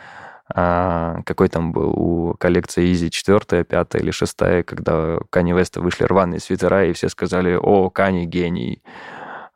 а, 0.53 1.21
какой 1.25 1.49
там 1.49 1.71
был 1.71 1.89
у 1.89 2.33
коллекции 2.35 2.91
Yeezy 2.91 3.09
4, 3.09 3.63
5 3.63 3.95
или 3.95 4.11
6, 4.11 4.37
когда 4.65 5.17
у 5.17 5.19
Кани 5.29 5.53
Веста 5.53 5.81
вышли 5.81 6.05
рваные 6.05 6.39
свитера, 6.39 6.85
и 6.85 6.93
все 6.93 7.09
сказали, 7.09 7.57
о, 7.61 7.89
Кани 7.89 8.25
гений. 8.25 8.81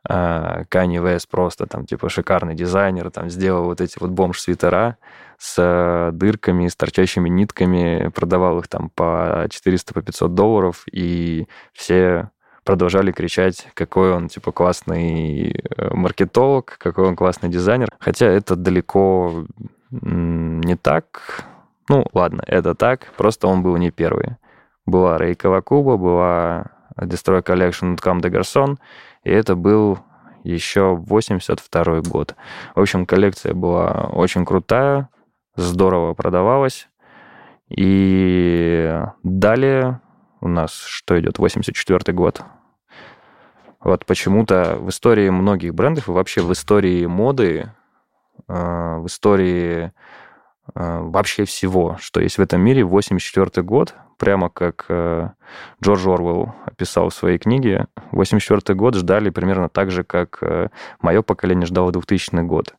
Kanye 0.06 1.02
West 1.02 1.28
просто 1.30 1.66
там 1.66 1.86
типа 1.86 2.10
шикарный 2.10 2.54
дизайнер, 2.54 3.10
там 3.10 3.30
сделал 3.30 3.64
вот 3.64 3.80
эти 3.80 3.98
вот 3.98 4.10
бомж-свитера 4.10 4.96
с 5.38 6.10
дырками, 6.12 6.68
с 6.68 6.76
торчащими 6.76 7.30
нитками, 7.30 8.10
продавал 8.14 8.58
их 8.58 8.68
там 8.68 8.90
по 8.90 9.46
400, 9.48 9.94
по 9.94 10.02
500 10.02 10.34
долларов, 10.34 10.84
и 10.92 11.46
все 11.72 12.30
продолжали 12.64 13.12
кричать, 13.12 13.68
какой 13.74 14.12
он, 14.12 14.28
типа, 14.28 14.50
классный 14.52 15.50
э, 15.52 15.94
маркетолог, 15.94 16.76
какой 16.78 17.06
он 17.06 17.14
классный 17.14 17.50
дизайнер. 17.50 17.88
Хотя 17.98 18.26
это 18.26 18.56
далеко 18.56 19.44
не 20.02 20.76
так. 20.76 21.44
Ну, 21.88 22.04
ладно, 22.12 22.42
это 22.46 22.74
так, 22.74 23.12
просто 23.16 23.46
он 23.46 23.62
был 23.62 23.76
не 23.76 23.90
первый. 23.90 24.36
Была 24.86 25.18
Рей 25.18 25.34
Кавакуба, 25.34 25.96
была 25.96 26.66
Destroy 26.96 27.42
Collection 27.42 27.96
Cam 27.96 28.20
de 28.20 28.30
Garçon, 28.30 28.76
и 29.22 29.30
это 29.30 29.54
был 29.54 29.98
еще 30.42 30.94
82 30.94 32.00
год. 32.02 32.34
В 32.74 32.80
общем, 32.80 33.06
коллекция 33.06 33.54
была 33.54 34.08
очень 34.12 34.44
крутая, 34.44 35.08
здорово 35.56 36.14
продавалась. 36.14 36.88
И 37.68 39.02
далее 39.22 40.00
у 40.40 40.48
нас 40.48 40.72
что 40.74 41.18
идет? 41.18 41.38
84 41.38 42.12
год. 42.14 42.42
Вот 43.80 44.06
почему-то 44.06 44.76
в 44.78 44.88
истории 44.90 45.28
многих 45.30 45.74
брендов 45.74 46.08
и 46.08 46.12
вообще 46.12 46.42
в 46.42 46.52
истории 46.52 47.06
моды, 47.06 47.72
в 48.48 49.06
истории 49.06 49.92
э, 50.74 51.00
вообще 51.00 51.44
всего, 51.44 51.96
что 52.00 52.20
есть 52.20 52.38
в 52.38 52.40
этом 52.40 52.60
мире, 52.60 52.84
84 52.84 53.62
год, 53.62 53.94
прямо 54.18 54.48
как 54.48 54.86
э, 54.88 55.30
Джордж 55.82 56.08
Орвелл 56.08 56.54
описал 56.66 57.08
в 57.08 57.14
своей 57.14 57.38
книге, 57.38 57.86
84 58.12 58.76
год 58.76 58.94
ждали 58.94 59.30
примерно 59.30 59.68
так 59.68 59.90
же, 59.90 60.04
как 60.04 60.42
мое 61.00 61.22
поколение 61.22 61.66
ждало 61.66 61.92
2000 61.92 62.42
год. 62.42 62.74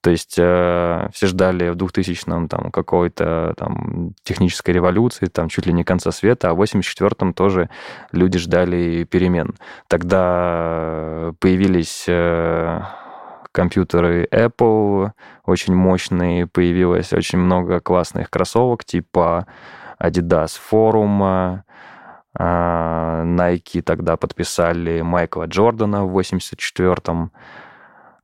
То 0.00 0.10
есть 0.10 0.36
э, 0.38 1.08
все 1.12 1.26
ждали 1.26 1.70
в 1.70 1.76
2000-м 1.76 2.48
там 2.48 2.70
какой-то 2.70 3.54
там 3.56 4.14
технической 4.22 4.74
революции, 4.74 5.26
там 5.26 5.48
чуть 5.48 5.66
ли 5.66 5.72
не 5.72 5.84
конца 5.84 6.12
света, 6.12 6.50
а 6.50 6.54
в 6.54 6.62
84-м 6.62 7.34
тоже 7.34 7.68
люди 8.12 8.38
ждали 8.38 9.04
перемен. 9.04 9.56
Тогда 9.88 11.32
появились 11.40 12.04
э, 12.06 12.80
компьютеры 13.58 14.28
Apple 14.30 15.10
очень 15.44 15.74
мощные, 15.74 16.46
появилось 16.46 17.12
очень 17.12 17.40
много 17.40 17.80
классных 17.80 18.30
кроссовок 18.30 18.84
типа 18.84 19.48
Adidas 20.00 20.52
Forum, 20.70 21.62
э, 22.38 22.42
Nike 23.24 23.82
тогда 23.82 24.16
подписали 24.16 25.02
Майкла 25.02 25.46
Джордана 25.46 26.04
в 26.04 26.16
84-м, 26.16 27.32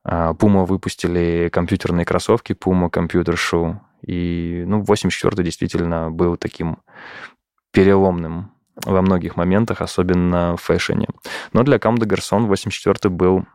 а, 0.05 0.33
Puma 0.33 0.65
выпустили 0.65 1.49
компьютерные 1.51 2.05
кроссовки 2.05 2.53
Puma 2.53 2.89
Computer 2.89 3.35
Shoe. 3.35 3.75
И, 4.07 4.63
ну, 4.67 4.83
84 4.83 5.43
действительно 5.43 6.11
был 6.11 6.37
таким 6.37 6.77
переломным 7.71 8.51
во 8.85 9.01
многих 9.01 9.35
моментах, 9.35 9.81
особенно 9.81 10.55
в 10.55 10.61
фэшне. 10.61 11.07
Но 11.53 11.63
для 11.63 11.77
Comme 11.77 11.97
de 11.97 12.05
Garçon 12.05 12.45
84 12.45 13.09
был 13.09 13.45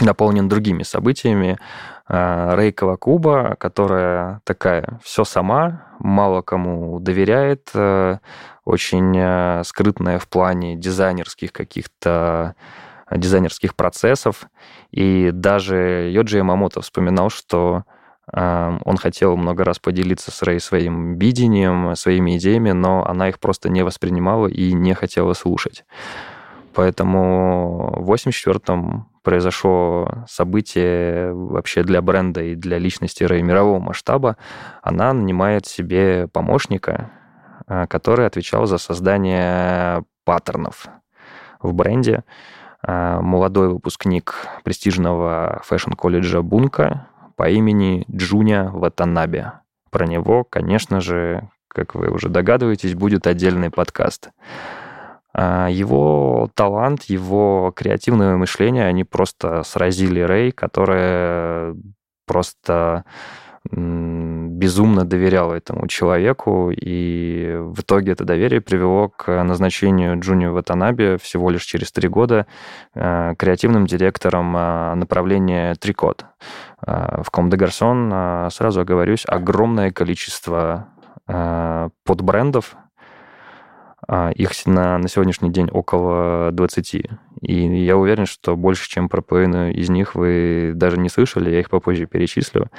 наполнен 0.00 0.48
другими 0.48 0.82
событиями. 0.82 1.58
А, 2.06 2.56
Рей 2.56 2.72
Кавакуба, 2.72 3.56
которая 3.58 4.40
такая 4.44 4.98
все 5.02 5.24
сама, 5.24 5.84
мало 6.00 6.42
кому 6.42 6.98
доверяет, 6.98 7.70
э, 7.74 8.18
очень 8.64 9.14
э, 9.16 9.62
скрытная 9.64 10.18
в 10.18 10.28
плане 10.28 10.76
дизайнерских 10.76 11.52
каких-то 11.52 12.54
дизайнерских 13.10 13.74
процессов. 13.76 14.48
И 14.90 15.30
даже 15.32 16.10
Йоджи 16.12 16.38
Ямамото 16.38 16.80
вспоминал, 16.80 17.30
что 17.30 17.84
э, 18.32 18.78
он 18.84 18.96
хотел 18.96 19.36
много 19.36 19.64
раз 19.64 19.78
поделиться 19.78 20.30
с 20.30 20.42
Рэй 20.42 20.60
своим 20.60 21.18
видением, 21.18 21.94
своими 21.96 22.38
идеями, 22.38 22.72
но 22.72 23.06
она 23.06 23.28
их 23.28 23.38
просто 23.38 23.68
не 23.68 23.82
воспринимала 23.82 24.46
и 24.46 24.72
не 24.72 24.94
хотела 24.94 25.32
слушать. 25.34 25.84
Поэтому 26.74 27.94
в 27.98 28.12
84-м 28.12 29.09
произошло 29.22 30.24
событие 30.28 31.32
вообще 31.32 31.82
для 31.82 32.02
бренда 32.02 32.42
и 32.42 32.54
для 32.54 32.78
личности 32.78 33.24
Рэй 33.24 33.42
мирового 33.42 33.80
масштаба. 33.80 34.36
Она 34.82 35.12
нанимает 35.12 35.66
себе 35.66 36.28
помощника, 36.28 37.10
э, 37.66 37.86
который 37.86 38.26
отвечал 38.26 38.66
за 38.66 38.78
создание 38.78 40.04
паттернов 40.24 40.86
в 41.60 41.72
бренде. 41.72 42.24
Э, 42.86 43.20
молодой 43.20 43.68
выпускник 43.68 44.34
престижного 44.64 45.60
фэшн-колледжа 45.64 46.42
Бунка 46.42 47.08
по 47.36 47.48
имени 47.48 48.04
Джуня 48.10 48.70
Ватанабе. 48.70 49.52
Про 49.90 50.06
него, 50.06 50.44
конечно 50.44 51.00
же, 51.00 51.48
как 51.68 51.94
вы 51.94 52.10
уже 52.10 52.28
догадываетесь, 52.28 52.94
будет 52.94 53.26
отдельный 53.26 53.70
подкаст. 53.70 54.30
Э, 55.34 55.68
его 55.70 56.50
талант, 56.54 57.04
его 57.04 57.72
креативное 57.74 58.36
мышление, 58.36 58.86
они 58.86 59.04
просто 59.04 59.62
сразили 59.62 60.20
Рэй, 60.20 60.52
которая 60.52 61.74
просто 62.26 63.04
безумно 63.72 65.04
доверял 65.04 65.52
этому 65.52 65.86
человеку, 65.86 66.70
и 66.70 67.56
в 67.58 67.80
итоге 67.80 68.12
это 68.12 68.24
доверие 68.24 68.62
привело 68.62 69.10
к 69.10 69.44
назначению 69.44 70.18
Джуни 70.18 70.46
Ватанаби 70.46 71.18
всего 71.18 71.50
лишь 71.50 71.64
через 71.64 71.92
три 71.92 72.08
года 72.08 72.46
э, 72.94 73.34
креативным 73.38 73.86
директором 73.86 74.56
э, 74.56 74.94
направления 74.94 75.74
Трикот. 75.74 76.24
Э, 76.86 77.20
в 77.22 77.30
Ком 77.30 77.50
де 77.50 77.58
Гарсон, 77.58 78.48
сразу 78.50 78.80
оговорюсь, 78.80 79.24
огромное 79.26 79.90
количество 79.90 80.88
подбрендов, 82.04 82.74
их 84.34 84.66
на, 84.66 84.98
на 84.98 85.08
сегодняшний 85.08 85.50
день 85.50 85.68
около 85.70 86.50
20. 86.52 86.94
И 87.42 87.84
я 87.84 87.96
уверен, 87.96 88.26
что 88.26 88.56
больше, 88.56 88.88
чем 88.88 89.08
про 89.08 89.22
половину 89.22 89.70
из 89.70 89.88
них 89.88 90.14
вы 90.14 90.72
даже 90.74 90.98
не 90.98 91.08
слышали, 91.08 91.50
я 91.50 91.60
их 91.60 91.70
попозже 91.70 92.06
перечислю. 92.06 92.70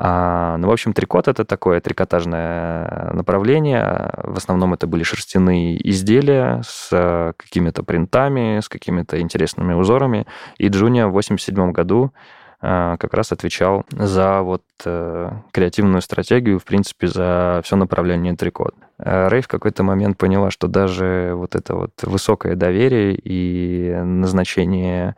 А, 0.00 0.56
ну, 0.58 0.68
в 0.68 0.70
общем, 0.70 0.92
трикот— 0.92 1.26
это 1.28 1.44
такое 1.44 1.80
трикотажное 1.80 3.10
направление. 3.12 4.12
В 4.22 4.36
основном 4.36 4.72
это 4.74 4.86
были 4.86 5.02
шерстяные 5.02 5.76
изделия 5.90 6.62
с 6.64 7.34
какими-то 7.36 7.82
принтами, 7.82 8.60
с 8.60 8.68
какими-то 8.68 9.20
интересными 9.20 9.74
узорами. 9.74 10.26
И 10.56 10.68
Джуния 10.68 11.08
в 11.08 11.12
87 11.12 11.72
году 11.72 12.12
а, 12.14 12.37
как 12.60 13.14
раз 13.14 13.30
отвечал 13.30 13.84
за 13.90 14.42
вот 14.42 14.64
э, 14.84 15.30
креативную 15.52 16.02
стратегию, 16.02 16.58
в 16.58 16.64
принципе, 16.64 17.06
за 17.06 17.60
все 17.64 17.76
направление 17.76 18.34
трикот. 18.34 18.74
А 18.98 19.28
Рэй 19.28 19.42
в 19.42 19.48
какой-то 19.48 19.84
момент 19.84 20.18
поняла, 20.18 20.50
что 20.50 20.66
даже 20.66 21.34
вот 21.36 21.54
это 21.54 21.76
вот 21.76 21.92
высокое 22.02 22.56
доверие 22.56 23.14
и 23.14 23.94
назначение 24.02 25.14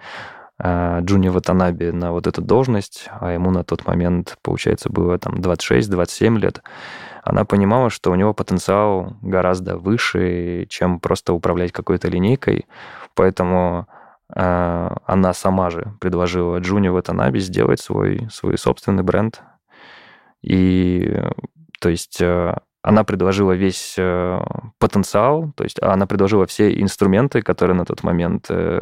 а, 0.58 1.00
Джуни 1.00 1.28
Ватанаби 1.28 1.90
на 1.90 2.12
вот 2.12 2.26
эту 2.26 2.42
должность, 2.42 3.08
а 3.18 3.32
ему 3.32 3.50
на 3.50 3.64
тот 3.64 3.86
момент, 3.86 4.36
получается, 4.42 4.90
было 4.90 5.18
там 5.18 5.36
26-27 5.36 6.38
лет, 6.38 6.62
она 7.22 7.46
понимала, 7.46 7.88
что 7.88 8.10
у 8.10 8.14
него 8.14 8.34
потенциал 8.34 9.16
гораздо 9.22 9.78
выше, 9.78 10.66
чем 10.68 11.00
просто 11.00 11.32
управлять 11.32 11.72
какой-то 11.72 12.08
линейкой, 12.08 12.66
поэтому 13.14 13.86
она 14.32 15.32
сама 15.34 15.70
же 15.70 15.94
предложила 16.00 16.58
Джуни 16.58 16.88
Ватанаби 16.88 17.38
сделать 17.38 17.80
свой, 17.80 18.28
свой 18.30 18.56
собственный 18.58 19.02
бренд. 19.02 19.42
И, 20.42 21.16
то 21.80 21.88
есть, 21.88 22.20
э, 22.20 22.56
она 22.82 23.04
предложила 23.04 23.52
весь 23.52 23.94
э, 23.98 24.40
потенциал, 24.78 25.52
то 25.54 25.64
есть 25.64 25.82
она 25.82 26.06
предложила 26.06 26.46
все 26.46 26.72
инструменты, 26.80 27.42
которые 27.42 27.76
на 27.76 27.84
тот 27.84 28.02
момент 28.02 28.46
э, 28.48 28.80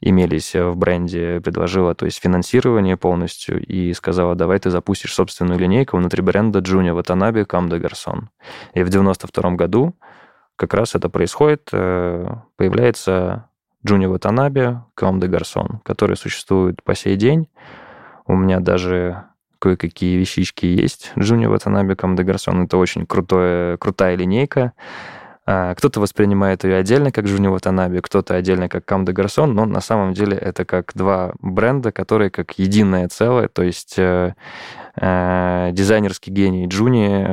имелись 0.00 0.54
в 0.54 0.74
бренде, 0.76 1.40
предложила 1.40 1.94
то 1.94 2.06
есть 2.06 2.20
финансирование 2.20 2.96
полностью 2.96 3.64
и 3.64 3.92
сказала, 3.92 4.34
давай 4.34 4.58
ты 4.58 4.70
запустишь 4.70 5.14
собственную 5.14 5.60
линейку 5.60 5.96
внутри 5.96 6.22
бренда 6.22 6.60
Джуния 6.60 6.94
Ватанаби 6.94 7.44
Кам 7.44 7.68
де 7.68 7.78
Гарсон. 7.78 8.30
И 8.74 8.82
в 8.82 8.88
92 8.88 9.50
году 9.52 9.94
как 10.56 10.74
раз 10.74 10.94
это 10.94 11.08
происходит, 11.08 11.70
появляется 11.70 13.48
Джуния 13.86 14.08
Ватанаби 14.08 14.78
Кам 14.94 15.20
де 15.20 15.26
Гарсон, 15.26 15.80
который 15.84 16.16
существует 16.16 16.82
по 16.82 16.94
сей 16.94 17.16
день. 17.16 17.48
У 18.26 18.34
меня 18.34 18.60
даже 18.60 19.24
кое-какие 19.58 20.16
вещички 20.16 20.66
есть. 20.66 21.12
Джуния 21.18 21.48
Ватанаби 21.48 21.94
Кам 21.94 22.16
де 22.16 22.22
Гарсон— 22.22 22.62
это 22.64 22.76
очень 22.76 23.06
крутое, 23.06 23.76
крутая 23.78 24.16
линейка. 24.16 24.72
А, 25.44 25.74
кто-то 25.74 26.00
воспринимает 26.00 26.62
ее 26.62 26.76
отдельно, 26.76 27.10
как 27.10 27.26
Жуни 27.26 27.48
Ватанаби, 27.48 27.98
кто-то 27.98 28.36
отдельно, 28.36 28.68
как 28.68 28.84
Кам 28.84 29.04
де 29.04 29.12
Гарсон, 29.12 29.54
но 29.54 29.64
на 29.64 29.80
самом 29.80 30.14
деле 30.14 30.36
это 30.36 30.64
как 30.64 30.92
два 30.94 31.32
бренда, 31.40 31.90
которые 31.90 32.30
как 32.30 32.58
единое 32.60 33.08
целое, 33.08 33.48
то 33.48 33.62
есть 33.62 33.98
э, 33.98 34.34
э, 34.94 35.70
дизайнерский 35.72 36.32
гений 36.32 36.68
Джуни 36.68 37.26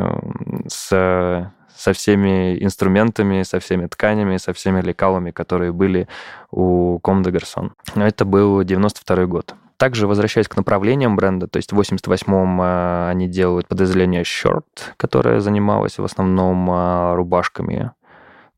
с 0.68 1.52
со 1.80 1.94
всеми 1.94 2.62
инструментами, 2.62 3.44
со 3.44 3.60
всеми 3.60 3.88
тканями, 3.88 4.38
со 4.38 4.52
всеми 4.52 4.82
лекалами, 4.82 5.32
которые 5.32 5.72
были 5.72 6.08
у 6.52 7.00
Comme 7.00 7.24
des 7.24 7.32
Garçons. 7.32 7.72
Это 7.96 8.26
был 8.26 8.64
92 8.64 9.26
год. 9.26 9.56
Также, 9.78 10.06
возвращаясь 10.06 10.50
к 10.50 10.58
направлениям 10.58 11.16
бренда, 11.16 11.48
то 11.48 11.56
есть 11.56 11.72
в 11.72 11.80
88-м 11.80 12.62
э, 12.62 13.10
они 13.12 13.30
делают 13.30 13.70
подразделение 13.70 14.24
Short, 14.24 14.66
которое 14.98 15.40
занималось 15.40 16.00
в 16.00 16.04
основном 16.04 16.70
э, 16.70 17.16
рубашками, 17.16 17.92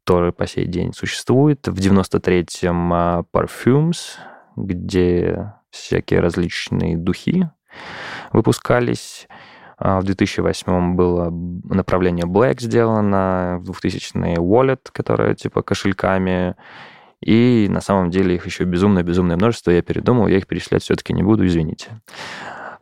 который 0.03 0.31
по 0.31 0.47
сей 0.47 0.65
день 0.65 0.91
существует. 0.93 1.67
В 1.67 1.77
93-м 1.77 2.93
э, 2.93 3.23
Parfums, 3.31 4.17
где 4.55 5.53
всякие 5.69 6.21
различные 6.21 6.97
духи 6.97 7.47
выпускались. 8.33 9.27
А 9.83 9.99
в 9.99 10.03
2008 10.03 10.95
было 10.95 11.31
направление 11.63 12.25
Black 12.27 12.61
сделано, 12.61 13.57
в 13.61 13.71
2000-е 13.71 14.35
Wallet, 14.35 14.79
которое 14.91 15.33
типа 15.33 15.63
кошельками, 15.63 16.55
и 17.19 17.67
на 17.67 17.81
самом 17.81 18.11
деле 18.11 18.35
их 18.35 18.45
еще 18.45 18.63
безумное-безумное 18.63 19.37
множество. 19.37 19.71
Я 19.71 19.81
передумал, 19.81 20.27
я 20.27 20.37
их 20.37 20.45
перечислять 20.45 20.83
все-таки 20.83 21.13
не 21.13 21.23
буду, 21.23 21.47
извините. 21.47 21.99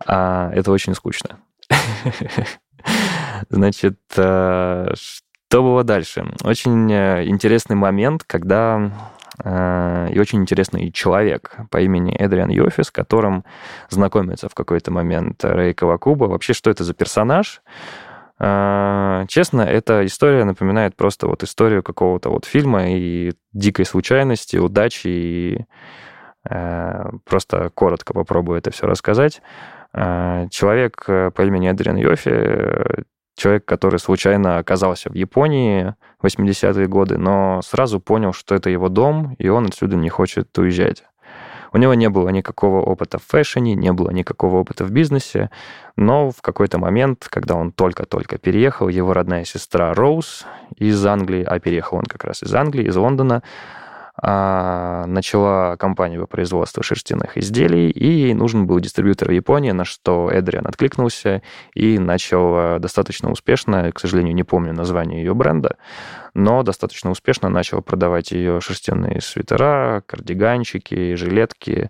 А, 0.05 0.51
это 0.53 0.71
очень 0.73 0.93
скучно. 0.93 1.39
Значит, 3.49 3.99
э, 4.17 4.93
что 4.95 5.63
было 5.63 5.85
дальше? 5.85 6.25
Очень 6.43 6.91
э, 6.91 7.25
интересный 7.27 7.77
момент, 7.77 8.25
когда 8.25 8.91
и 9.41 10.19
очень 10.19 10.41
интересный 10.41 10.91
человек 10.91 11.55
по 11.71 11.79
имени 11.79 12.13
Эдриан 12.13 12.49
Йофи, 12.49 12.83
с 12.83 12.91
которым 12.91 13.45
знакомится 13.89 14.49
в 14.49 14.53
какой-то 14.53 14.91
момент 14.91 15.43
Рэй 15.45 15.73
Кавакуба. 15.73 16.25
Вообще, 16.25 16.53
что 16.53 16.69
это 16.69 16.83
за 16.83 16.93
персонаж? 16.93 17.61
А, 18.41 19.25
честно, 19.27 19.61
эта 19.61 20.05
история 20.05 20.45
напоминает 20.45 20.95
просто 20.95 21.27
вот 21.27 21.43
историю 21.43 21.83
какого-то 21.83 22.29
вот 22.29 22.45
фильма 22.45 22.89
и 22.89 23.33
дикой 23.51 23.85
случайности, 23.85 24.55
удачи, 24.55 25.07
и 25.07 25.65
э, 26.49 27.09
просто 27.25 27.69
коротко 27.71 28.13
попробую 28.13 28.59
это 28.59 28.71
все 28.71 28.87
рассказать. 28.87 29.41
А, 29.91 30.47
человек 30.47 31.03
э, 31.07 31.31
по 31.31 31.41
имени 31.41 31.69
Эдриан 31.69 31.97
Йофи, 31.97 33.03
человек, 33.39 33.65
который 33.65 33.99
случайно 33.99 34.57
оказался 34.57 35.09
в 35.09 35.15
Японии 35.15 35.95
в 36.21 36.25
80-е 36.25 36.87
годы, 36.87 37.17
но 37.17 37.61
сразу 37.63 37.99
понял, 37.99 38.33
что 38.33 38.53
это 38.53 38.69
его 38.69 38.89
дом, 38.89 39.35
и 39.39 39.47
он 39.47 39.65
отсюда 39.65 39.95
не 39.95 40.09
хочет 40.09 40.55
уезжать. 40.57 41.03
У 41.71 41.77
него 41.77 41.93
не 41.93 42.09
было 42.09 42.29
никакого 42.29 42.81
опыта 42.81 43.19
в 43.19 43.23
фэшне, 43.23 43.75
не 43.75 43.91
было 43.93 44.09
никакого 44.09 44.57
опыта 44.57 44.85
в 44.85 44.91
бизнесе, 44.91 45.49
но 45.95 46.31
в 46.31 46.41
какой-то 46.41 46.79
момент, 46.79 47.27
когда 47.29 47.55
он 47.55 47.71
только-только 47.71 48.37
переехал, 48.37 48.87
его 48.87 49.13
родная 49.13 49.45
сестра 49.45 49.93
Роуз 49.93 50.45
из 50.77 51.05
Англии, 51.05 51.43
а 51.43 51.59
переехал 51.59 51.99
он 51.99 52.05
как 52.05 52.23
раз 52.23 52.43
из 52.43 52.53
Англии, 52.53 52.87
из 52.87 52.95
Лондона, 52.95 53.43
начала 54.21 55.75
компанию 55.77 56.21
по 56.21 56.27
производству 56.27 56.83
шерстяных 56.83 57.37
изделий, 57.37 57.89
и 57.89 58.07
ей 58.07 58.33
нужен 58.33 58.67
был 58.67 58.79
дистрибьютор 58.79 59.29
в 59.29 59.31
Японии, 59.31 59.71
на 59.71 59.85
что 59.85 60.29
Эдриан 60.31 60.67
откликнулся 60.67 61.41
и 61.73 61.99
начал 61.99 62.55
а, 62.55 62.79
достаточно 62.79 63.31
успешно, 63.31 63.91
к 63.91 63.99
сожалению, 63.99 64.35
не 64.35 64.43
помню 64.43 64.73
название 64.73 65.23
ее 65.23 65.33
бренда, 65.33 65.77
но 66.33 66.63
достаточно 66.63 67.11
успешно 67.11 67.49
начал 67.49 67.81
продавать 67.81 68.31
ее 68.31 68.61
шерстяные 68.61 69.21
свитера, 69.21 70.03
кардиганчики, 70.05 71.15
жилетки 71.15 71.89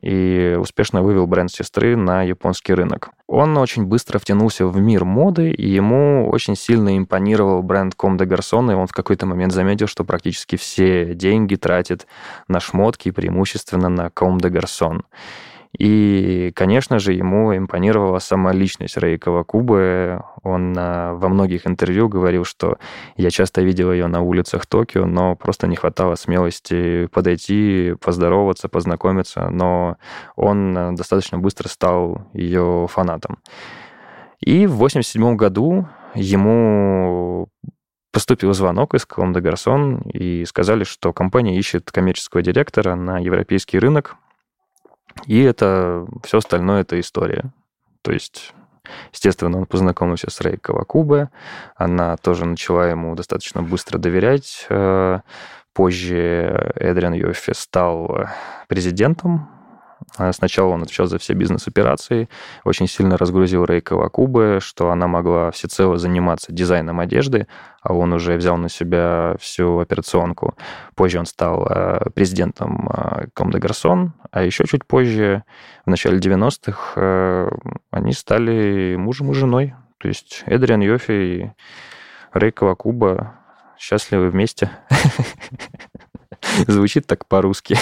и 0.00 0.56
успешно 0.58 1.02
вывел 1.02 1.26
бренд 1.26 1.50
сестры 1.50 1.96
на 1.96 2.22
японский 2.22 2.74
рынок. 2.74 3.10
Он 3.26 3.56
очень 3.58 3.84
быстро 3.84 4.18
втянулся 4.18 4.66
в 4.66 4.80
мир 4.80 5.04
моды, 5.04 5.50
и 5.50 5.68
ему 5.68 6.28
очень 6.30 6.56
сильно 6.56 6.96
импонировал 6.96 7.62
бренд 7.62 7.94
Comme 7.96 8.16
des 8.16 8.26
Garçons, 8.26 8.72
и 8.72 8.74
он 8.74 8.86
в 8.86 8.92
какой-то 8.92 9.26
момент 9.26 9.52
заметил, 9.52 9.86
что 9.86 10.04
практически 10.04 10.56
все 10.56 11.14
деньги 11.14 11.56
тратит 11.56 12.06
на 12.48 12.60
шмотки, 12.60 13.10
преимущественно 13.10 13.88
на 13.88 14.06
Comme 14.06 14.38
des 14.38 14.50
Garçons. 14.50 15.02
И, 15.80 16.52
конечно 16.54 16.98
же, 16.98 17.14
ему 17.14 17.56
импонировала 17.56 18.18
сама 18.18 18.52
личность 18.52 18.98
Рэй 18.98 19.16
Кавакубы. 19.16 20.22
Он 20.42 20.74
а, 20.76 21.14
во 21.14 21.30
многих 21.30 21.66
интервью 21.66 22.06
говорил, 22.06 22.44
что 22.44 22.76
я 23.16 23.30
часто 23.30 23.62
видел 23.62 23.90
ее 23.90 24.06
на 24.06 24.20
улицах 24.20 24.66
Токио, 24.66 25.06
но 25.06 25.36
просто 25.36 25.66
не 25.66 25.76
хватало 25.76 26.16
смелости 26.16 27.06
подойти, 27.06 27.94
поздороваться, 27.98 28.68
познакомиться. 28.68 29.48
Но 29.48 29.96
он 30.36 30.76
а, 30.76 30.92
достаточно 30.92 31.38
быстро 31.38 31.68
стал 31.68 32.26
ее 32.34 32.86
фанатом. 32.90 33.38
И 34.40 34.66
в 34.66 34.74
1987 34.74 35.34
году 35.36 35.88
ему 36.14 37.48
поступил 38.12 38.52
звонок 38.52 38.92
из 38.92 39.06
Коломда 39.06 39.40
Гарсон 39.40 40.02
и 40.12 40.44
сказали, 40.44 40.84
что 40.84 41.14
компания 41.14 41.58
ищет 41.58 41.90
коммерческого 41.90 42.42
директора 42.42 42.96
на 42.96 43.18
европейский 43.18 43.78
рынок 43.78 44.18
и 45.26 45.40
это 45.42 46.06
все 46.24 46.38
остальное 46.38 46.82
это 46.82 46.98
история. 47.00 47.52
То 48.02 48.12
есть, 48.12 48.54
естественно, 49.12 49.58
он 49.58 49.66
познакомился 49.66 50.30
с 50.30 50.40
Рей 50.40 50.56
Кавакубе, 50.56 51.30
она 51.76 52.16
тоже 52.16 52.46
начала 52.46 52.88
ему 52.88 53.14
достаточно 53.14 53.62
быстро 53.62 53.98
доверять. 53.98 54.66
Э, 54.70 55.20
позже 55.72 56.72
Эдриан 56.76 57.12
Йоффи 57.12 57.52
стал 57.54 58.28
президентом 58.68 59.48
а 59.48 59.59
сначала 60.32 60.74
он 60.74 60.82
отвечал 60.82 61.06
за 61.06 61.18
все 61.18 61.34
бизнес-операции, 61.34 62.28
очень 62.64 62.86
сильно 62.86 63.16
разгрузил 63.16 63.64
Рей 63.64 63.80
Кавакубе, 63.80 64.60
что 64.60 64.90
она 64.90 65.06
могла 65.06 65.50
всецело 65.50 65.96
заниматься 65.98 66.52
дизайном 66.52 67.00
одежды, 67.00 67.46
а 67.82 67.94
он 67.94 68.12
уже 68.12 68.36
взял 68.36 68.56
на 68.56 68.68
себя 68.68 69.36
всю 69.40 69.78
операционку. 69.78 70.54
Позже 70.94 71.18
он 71.18 71.26
стал 71.26 71.66
э, 71.66 72.10
президентом 72.14 72.88
Comme 73.34 73.50
des 73.50 73.60
Garçons, 73.60 74.10
а 74.30 74.42
еще 74.42 74.64
чуть 74.64 74.86
позже, 74.86 75.44
в 75.86 75.90
начале 75.90 76.18
90-х, 76.18 76.92
э, 76.96 77.50
они 77.90 78.12
стали 78.12 78.96
мужем 78.96 79.30
и 79.30 79.34
женой. 79.34 79.74
То 79.98 80.08
есть 80.08 80.42
Эдриан 80.46 80.80
Йофи 80.80 81.12
и 81.12 81.50
Рей 82.32 82.52
Кавакуба 82.52 83.34
счастливы 83.78 84.30
вместе. 84.30 84.70
Звучит 86.66 87.06
так 87.06 87.26
по-русски. 87.26 87.76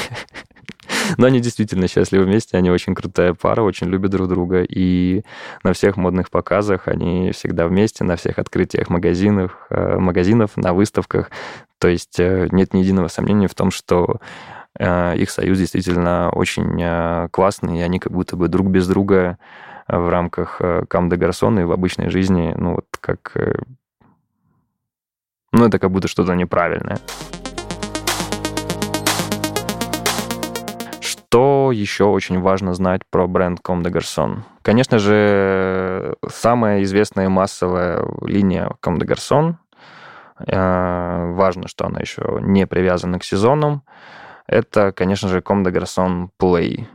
Но 1.16 1.26
они 1.26 1.40
действительно 1.40 1.88
счастливы 1.88 2.24
вместе, 2.24 2.56
они 2.56 2.70
очень 2.70 2.94
крутая 2.94 3.34
пара, 3.34 3.62
очень 3.62 3.88
любят 3.88 4.10
друг 4.10 4.28
друга, 4.28 4.62
и 4.62 5.22
на 5.62 5.72
всех 5.72 5.96
модных 5.96 6.30
показах 6.30 6.88
они 6.88 7.32
всегда 7.32 7.66
вместе, 7.66 8.04
на 8.04 8.16
всех 8.16 8.38
открытиях 8.38 8.90
магазинов, 8.90 9.56
э, 9.70 9.98
магазинов 9.98 10.56
на 10.56 10.72
выставках. 10.72 11.30
То 11.78 11.88
есть 11.88 12.18
э, 12.18 12.48
нет 12.50 12.74
ни 12.74 12.80
единого 12.80 13.08
сомнения 13.08 13.48
в 13.48 13.54
том, 13.54 13.70
что 13.70 14.20
э, 14.78 15.16
их 15.16 15.30
союз 15.30 15.58
действительно 15.58 16.30
очень 16.30 17.28
классный, 17.30 17.78
и 17.78 17.82
они 17.82 17.98
как 17.98 18.12
будто 18.12 18.36
бы 18.36 18.48
друг 18.48 18.68
без 18.68 18.86
друга 18.86 19.38
в 19.86 20.08
рамках 20.10 20.60
Кам 20.88 21.08
де 21.08 21.16
Гарсон 21.16 21.60
и 21.60 21.64
в 21.64 21.72
обычной 21.72 22.10
жизни, 22.10 22.52
ну 22.56 22.74
вот 22.74 22.86
как... 23.00 23.32
Ну, 25.50 25.64
это 25.64 25.78
как 25.78 25.90
будто 25.90 26.08
что-то 26.08 26.34
неправильное. 26.34 26.98
Что 31.30 31.72
еще 31.72 32.04
очень 32.04 32.40
важно 32.40 32.72
знать 32.72 33.02
про 33.10 33.26
бренд 33.26 33.60
Comme 33.60 33.82
des 33.82 33.92
Garçons? 33.92 34.38
Конечно 34.62 34.98
же, 34.98 36.16
самая 36.26 36.82
известная 36.84 37.28
массовая 37.28 38.02
линия 38.22 38.70
Comme 38.82 38.96
des 38.96 39.06
Garçons. 39.06 39.56
Э, 40.46 41.30
важно, 41.32 41.68
что 41.68 41.84
она 41.84 42.00
еще 42.00 42.38
не 42.40 42.66
привязана 42.66 43.18
к 43.18 43.24
сезонам. 43.24 43.82
Это, 44.46 44.92
конечно 44.92 45.28
же, 45.28 45.40
Comme 45.40 45.64
des 45.64 45.70
Garçons 45.70 46.30
Play. 46.40 46.86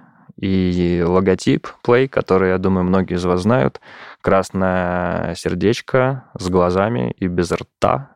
И 0.41 1.04
логотип 1.06 1.67
Play, 1.86 2.08
который, 2.08 2.50
я 2.50 2.58
думаю, 2.58 2.86
многие 2.86 3.17
из 3.17 3.26
вас 3.26 3.41
знают, 3.41 3.82
красное 4.22 5.36
сердечко 5.36 6.24
с 6.39 6.50
глазами 6.50 7.12
и 7.19 7.28
без 7.28 7.52
рта, 7.52 8.15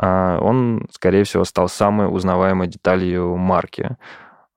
э, 0.00 0.38
он, 0.40 0.86
скорее 0.92 1.24
всего, 1.24 1.42
стал 1.42 1.68
самой 1.68 2.06
узнаваемой 2.06 2.68
деталью 2.68 3.34
марки 3.36 3.96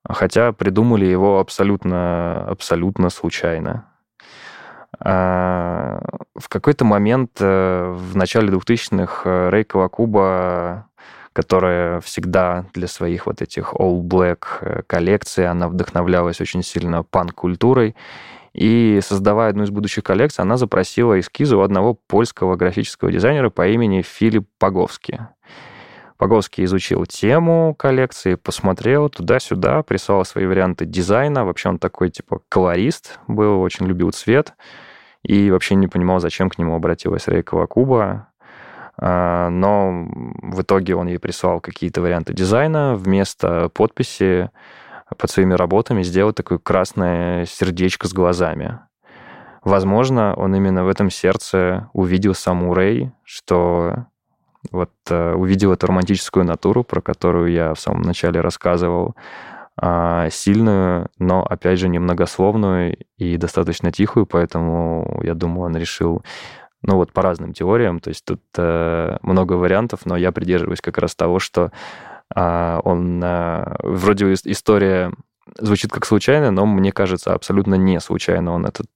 хотя 0.08 0.52
придумали 0.52 1.04
его 1.06 1.38
абсолютно, 1.38 2.44
абсолютно 2.44 3.10
случайно. 3.10 3.86
А, 4.98 6.00
в 6.36 6.48
какой-то 6.48 6.84
момент 6.84 7.32
э, 7.40 7.92
в 7.96 8.16
начале 8.16 8.48
2000-х 8.48 9.22
э, 9.28 9.48
Рэй 9.48 9.64
Кавакуба, 9.64 10.86
которая 11.32 12.00
всегда 12.00 12.66
для 12.74 12.86
своих 12.86 13.26
вот 13.26 13.42
этих 13.42 13.74
all 13.74 14.02
black 14.02 14.44
э, 14.60 14.82
коллекций, 14.86 15.46
она 15.46 15.68
вдохновлялась 15.68 16.40
очень 16.40 16.62
сильно 16.62 17.02
панк-культурой, 17.02 17.96
и 18.52 19.00
создавая 19.02 19.50
одну 19.50 19.64
из 19.64 19.70
будущих 19.70 20.04
коллекций, 20.04 20.42
она 20.42 20.56
запросила 20.56 21.18
эскизы 21.18 21.56
у 21.56 21.62
одного 21.62 21.94
польского 21.94 22.56
графического 22.56 23.10
дизайнера 23.10 23.48
по 23.48 23.66
имени 23.66 24.02
Филипп 24.02 24.46
Паговский. 24.58 25.20
Паговский 26.22 26.62
изучил 26.66 27.04
тему 27.04 27.74
коллекции, 27.76 28.36
посмотрел 28.36 29.08
туда-сюда, 29.08 29.82
прислал 29.82 30.24
свои 30.24 30.46
варианты 30.46 30.86
дизайна. 30.86 31.44
Вообще 31.44 31.70
он 31.70 31.80
такой, 31.80 32.10
типа, 32.10 32.42
колорист 32.48 33.18
был, 33.26 33.60
очень 33.60 33.86
любил 33.86 34.12
цвет. 34.12 34.54
и 35.24 35.50
вообще 35.50 35.74
не 35.74 35.88
понимал, 35.88 36.20
зачем 36.20 36.48
к 36.48 36.58
нему 36.58 36.76
обратилась 36.76 37.26
Рэй 37.26 37.42
Кавакуба. 37.42 38.28
А, 38.96 39.48
но 39.48 40.06
в 40.42 40.62
итоге 40.62 40.94
он 40.94 41.08
ей 41.08 41.18
прислал 41.18 41.58
какие-то 41.58 42.00
варианты 42.00 42.32
дизайна. 42.32 42.94
Вместо 42.94 43.68
подписи 43.70 44.50
под 45.18 45.28
своими 45.28 45.54
работами 45.54 46.04
сделал 46.04 46.32
такое 46.32 46.58
красное 46.58 47.46
сердечко 47.46 48.06
с 48.06 48.12
глазами. 48.12 48.78
Возможно, 49.64 50.34
он 50.36 50.54
именно 50.54 50.84
в 50.84 50.88
этом 50.88 51.10
сердце 51.10 51.90
увидел 51.92 52.34
саму 52.34 52.74
Рэй, 52.74 53.10
что 53.24 54.06
вот 54.70 54.90
э, 55.10 55.34
увидел 55.34 55.72
эту 55.72 55.86
романтическую 55.86 56.44
натуру, 56.44 56.84
про 56.84 57.00
которую 57.00 57.50
я 57.50 57.74
в 57.74 57.80
самом 57.80 58.02
начале 58.02 58.40
рассказывал, 58.40 59.16
э, 59.80 60.28
сильную, 60.30 61.08
но, 61.18 61.44
опять 61.44 61.78
же, 61.78 61.88
немногословную 61.88 62.96
и 63.16 63.36
достаточно 63.36 63.90
тихую, 63.90 64.26
поэтому, 64.26 65.20
я 65.24 65.34
думаю, 65.34 65.66
он 65.66 65.76
решил 65.76 66.22
ну 66.82 66.96
вот 66.96 67.12
по 67.12 67.22
разным 67.22 67.52
теориям, 67.52 68.00
то 68.00 68.08
есть 68.08 68.24
тут 68.24 68.42
э, 68.56 69.18
много 69.22 69.54
вариантов, 69.54 70.00
но 70.04 70.16
я 70.16 70.32
придерживаюсь 70.32 70.80
как 70.80 70.98
раз 70.98 71.14
того, 71.14 71.38
что 71.38 71.70
э, 72.34 72.80
он 72.84 73.22
э, 73.22 73.76
вроде 73.82 74.32
история 74.32 75.12
звучит 75.58 75.92
как 75.92 76.06
случайно, 76.06 76.50
но 76.50 76.66
мне 76.66 76.92
кажется, 76.92 77.34
абсолютно 77.34 77.74
не 77.74 78.00
случайно 78.00 78.52
он 78.52 78.64
этот 78.64 78.88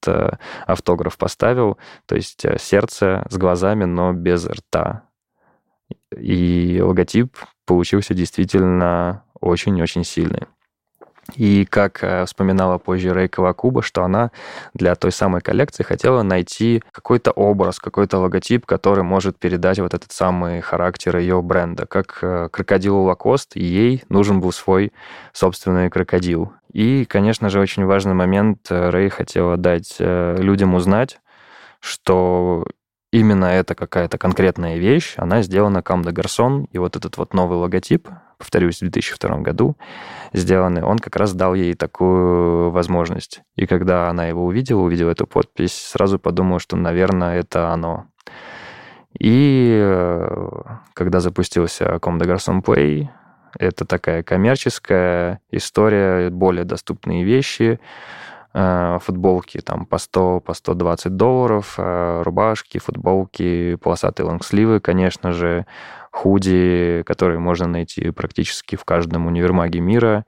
автограф 0.67 1.19
поставил. 1.19 1.77
То 2.07 2.15
есть 2.15 2.47
сердце 2.61 3.27
с 3.29 3.37
глазами, 3.37 3.85
но 3.85 4.13
без 4.13 4.47
рта. 4.47 5.06
И 6.15 6.81
логотип 6.83 7.37
получился 7.65 8.15
действительно 8.15 9.25
очень-очень 9.41 10.05
сильный. 10.05 10.47
И 11.35 11.65
как 11.65 12.05
э, 12.05 12.25
вспоминала 12.25 12.79
позже 12.79 13.13
Рэй 13.13 13.29
Кавакуба, 13.29 13.83
что 13.83 14.05
она 14.05 14.31
для 14.75 14.95
той 14.95 15.11
самой 15.11 15.41
коллекции 15.41 15.83
хотела 15.83 16.23
найти 16.23 16.83
какой-то 16.93 17.33
образ, 17.33 17.81
какой-то 17.81 18.19
логотип, 18.19 18.65
который 18.65 19.03
может 19.03 19.39
передать 19.39 19.81
вот 19.81 19.93
этот 19.93 20.13
самый 20.13 20.61
характер 20.61 21.17
ее 21.17 21.43
бренда. 21.43 21.87
Как 21.87 22.19
э, 22.23 22.49
крокодилу 22.53 23.03
Лакост, 23.03 23.57
ей 23.57 24.05
нужен 24.09 24.41
был 24.41 24.53
свой 24.53 24.93
собственный 25.33 25.91
крокодил. 25.91 26.53
И, 26.73 27.05
конечно 27.05 27.49
же, 27.49 27.59
очень 27.59 27.85
важный 27.85 28.15
момент, 28.15 28.61
э, 28.71 28.91
Рэй 28.91 29.09
хотела 29.09 29.57
дать 29.57 29.97
людям 29.99 30.75
узнать, 30.75 31.19
что 31.81 32.65
именно 33.19 33.47
это 33.47 33.75
какая-то 33.75 34.19
конкретная 34.19 34.77
вещь, 34.77 35.15
она 35.17 35.43
сделана 35.43 35.83
Кам 35.83 36.03
де 36.03 36.11
Гарсон, 36.11 36.65
и 36.73 36.79
вот 36.79 36.97
этот 36.97 37.17
вот 37.17 37.35
новый 37.35 37.59
логотип, 37.59 38.09
повторюсь, 38.39 38.77
в 38.77 38.81
2002 38.81 39.39
году 39.39 39.77
сделанный, 40.33 40.83
он 40.83 40.99
как 40.99 41.17
раз 41.17 41.33
дал 41.33 41.55
ей 41.55 41.75
такую 41.75 42.71
возможность. 42.71 43.41
И 43.57 43.67
когда 43.67 44.11
она 44.11 44.27
его 44.27 44.45
увидела, 44.45 44.83
увидела 44.83 45.11
эту 45.11 45.27
подпись, 45.27 45.75
сразу 45.75 46.19
подумала, 46.19 46.61
что, 46.61 46.77
наверное, 46.77 47.39
это 47.39 47.71
оно. 47.71 48.07
И 49.19 49.79
э, 49.83 50.49
когда 50.93 51.21
запустился 51.21 51.85
Comme 51.97 52.19
de 52.19 52.27
Garçon 52.27 52.63
Play, 52.63 53.09
это 53.59 53.87
такая 53.87 54.23
коммерческая 54.23 55.41
история, 55.51 56.29
более 56.29 56.65
доступные 56.65 57.25
вещи, 57.25 57.81
футболки 58.57 59.61
там 59.61 59.85
по 59.85 59.99
100, 59.99 60.41
по 60.41 60.55
120 60.55 61.15
долларов, 61.17 61.75
э, 61.77 62.23
рубашки, 62.23 62.79
футболки, 62.79 63.75
полосатые 63.77 64.27
лонгсливы, 64.27 64.81
конечно 64.81 65.33
же, 65.33 65.67
худи, 66.11 67.03
которые 67.05 67.39
можно 67.39 67.67
найти 67.67 68.11
практически 68.13 68.77
в 68.77 68.85
каждом 68.85 69.27
универмаге 69.27 69.81
мира, 69.81 70.25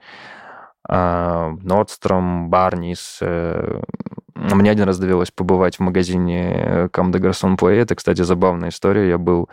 Nordstrom, 0.86 2.48
Barneys. 2.48 3.18
Э, 3.22 3.80
мне 4.34 4.70
один 4.70 4.84
раз 4.84 4.98
довелось 4.98 5.30
побывать 5.30 5.76
в 5.76 5.80
магазине 5.80 6.88
Comme 6.92 7.10
de 7.10 7.20
Garçon 7.20 7.56
Play. 7.56 7.76
Это, 7.80 7.94
кстати, 7.94 8.22
забавная 8.22 8.68
история. 8.68 9.08
Я 9.08 9.18
был 9.18 9.48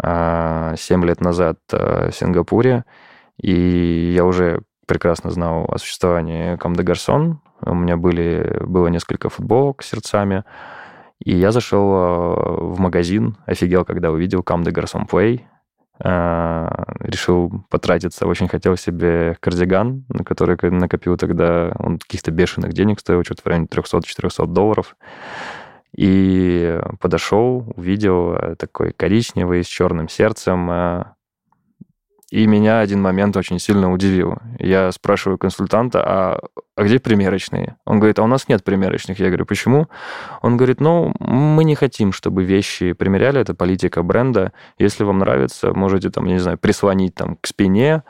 7 0.00 0.76
лет 1.04 1.20
назад 1.20 1.58
в 1.70 2.12
Сингапуре, 2.12 2.84
и 3.40 4.12
я 4.14 4.24
уже 4.24 4.62
прекрасно 4.88 5.30
знал 5.30 5.66
о 5.68 5.78
существовании 5.78 6.56
de 6.56 6.84
Garçon, 6.84 7.36
у 7.62 7.74
меня 7.74 7.96
были, 7.96 8.60
было 8.64 8.88
несколько 8.88 9.28
футболок 9.28 9.82
с 9.82 9.88
сердцами. 9.88 10.44
И 11.24 11.36
я 11.36 11.50
зашел 11.52 11.92
э, 11.92 12.74
в 12.74 12.80
магазин, 12.80 13.36
офигел, 13.46 13.84
когда 13.84 14.10
увидел 14.10 14.40
the 14.40 14.72
Garçon 14.72 15.08
Play. 15.08 15.42
Э, 16.02 16.68
решил 17.00 17.64
потратиться. 17.70 18.26
Очень 18.26 18.48
хотел 18.48 18.76
себе 18.76 19.36
кардиган, 19.40 20.04
на 20.08 20.22
который 20.22 20.56
накопил 20.70 21.16
тогда. 21.16 21.72
Он 21.78 21.98
каких-то 21.98 22.30
бешеных 22.30 22.72
денег 22.72 23.00
стоил, 23.00 23.24
что-то 23.24 23.42
в 23.42 23.46
районе 23.46 23.66
300-400 23.66 24.46
долларов. 24.46 24.96
И 25.96 26.78
подошел, 27.00 27.72
увидел 27.74 28.34
э, 28.34 28.54
такой 28.56 28.92
коричневый 28.92 29.64
с 29.64 29.66
черным 29.66 30.08
сердцем 30.08 30.70
и 32.30 32.46
меня 32.46 32.80
один 32.80 33.00
момент 33.00 33.36
очень 33.36 33.58
сильно 33.58 33.90
удивил. 33.90 34.36
Я 34.58 34.92
спрашиваю 34.92 35.38
консультанта, 35.38 36.02
а, 36.04 36.40
а 36.76 36.82
где 36.82 36.98
примерочные? 36.98 37.76
Он 37.86 37.98
говорит, 37.98 38.18
а 38.18 38.22
у 38.22 38.26
нас 38.26 38.48
нет 38.48 38.62
примерочных. 38.62 39.18
Я 39.18 39.28
говорю, 39.28 39.46
почему? 39.46 39.88
Он 40.42 40.58
говорит, 40.58 40.80
ну, 40.80 41.14
мы 41.20 41.64
не 41.64 41.74
хотим, 41.74 42.12
чтобы 42.12 42.44
вещи 42.44 42.92
примеряли, 42.92 43.40
это 43.40 43.54
политика 43.54 44.02
бренда. 44.02 44.52
Если 44.78 45.04
вам 45.04 45.20
нравится, 45.20 45.72
можете 45.72 46.10
там, 46.10 46.26
не 46.26 46.38
знаю, 46.38 46.58
прислонить 46.58 47.14
там 47.14 47.36
к 47.36 47.46
спине, 47.46 48.02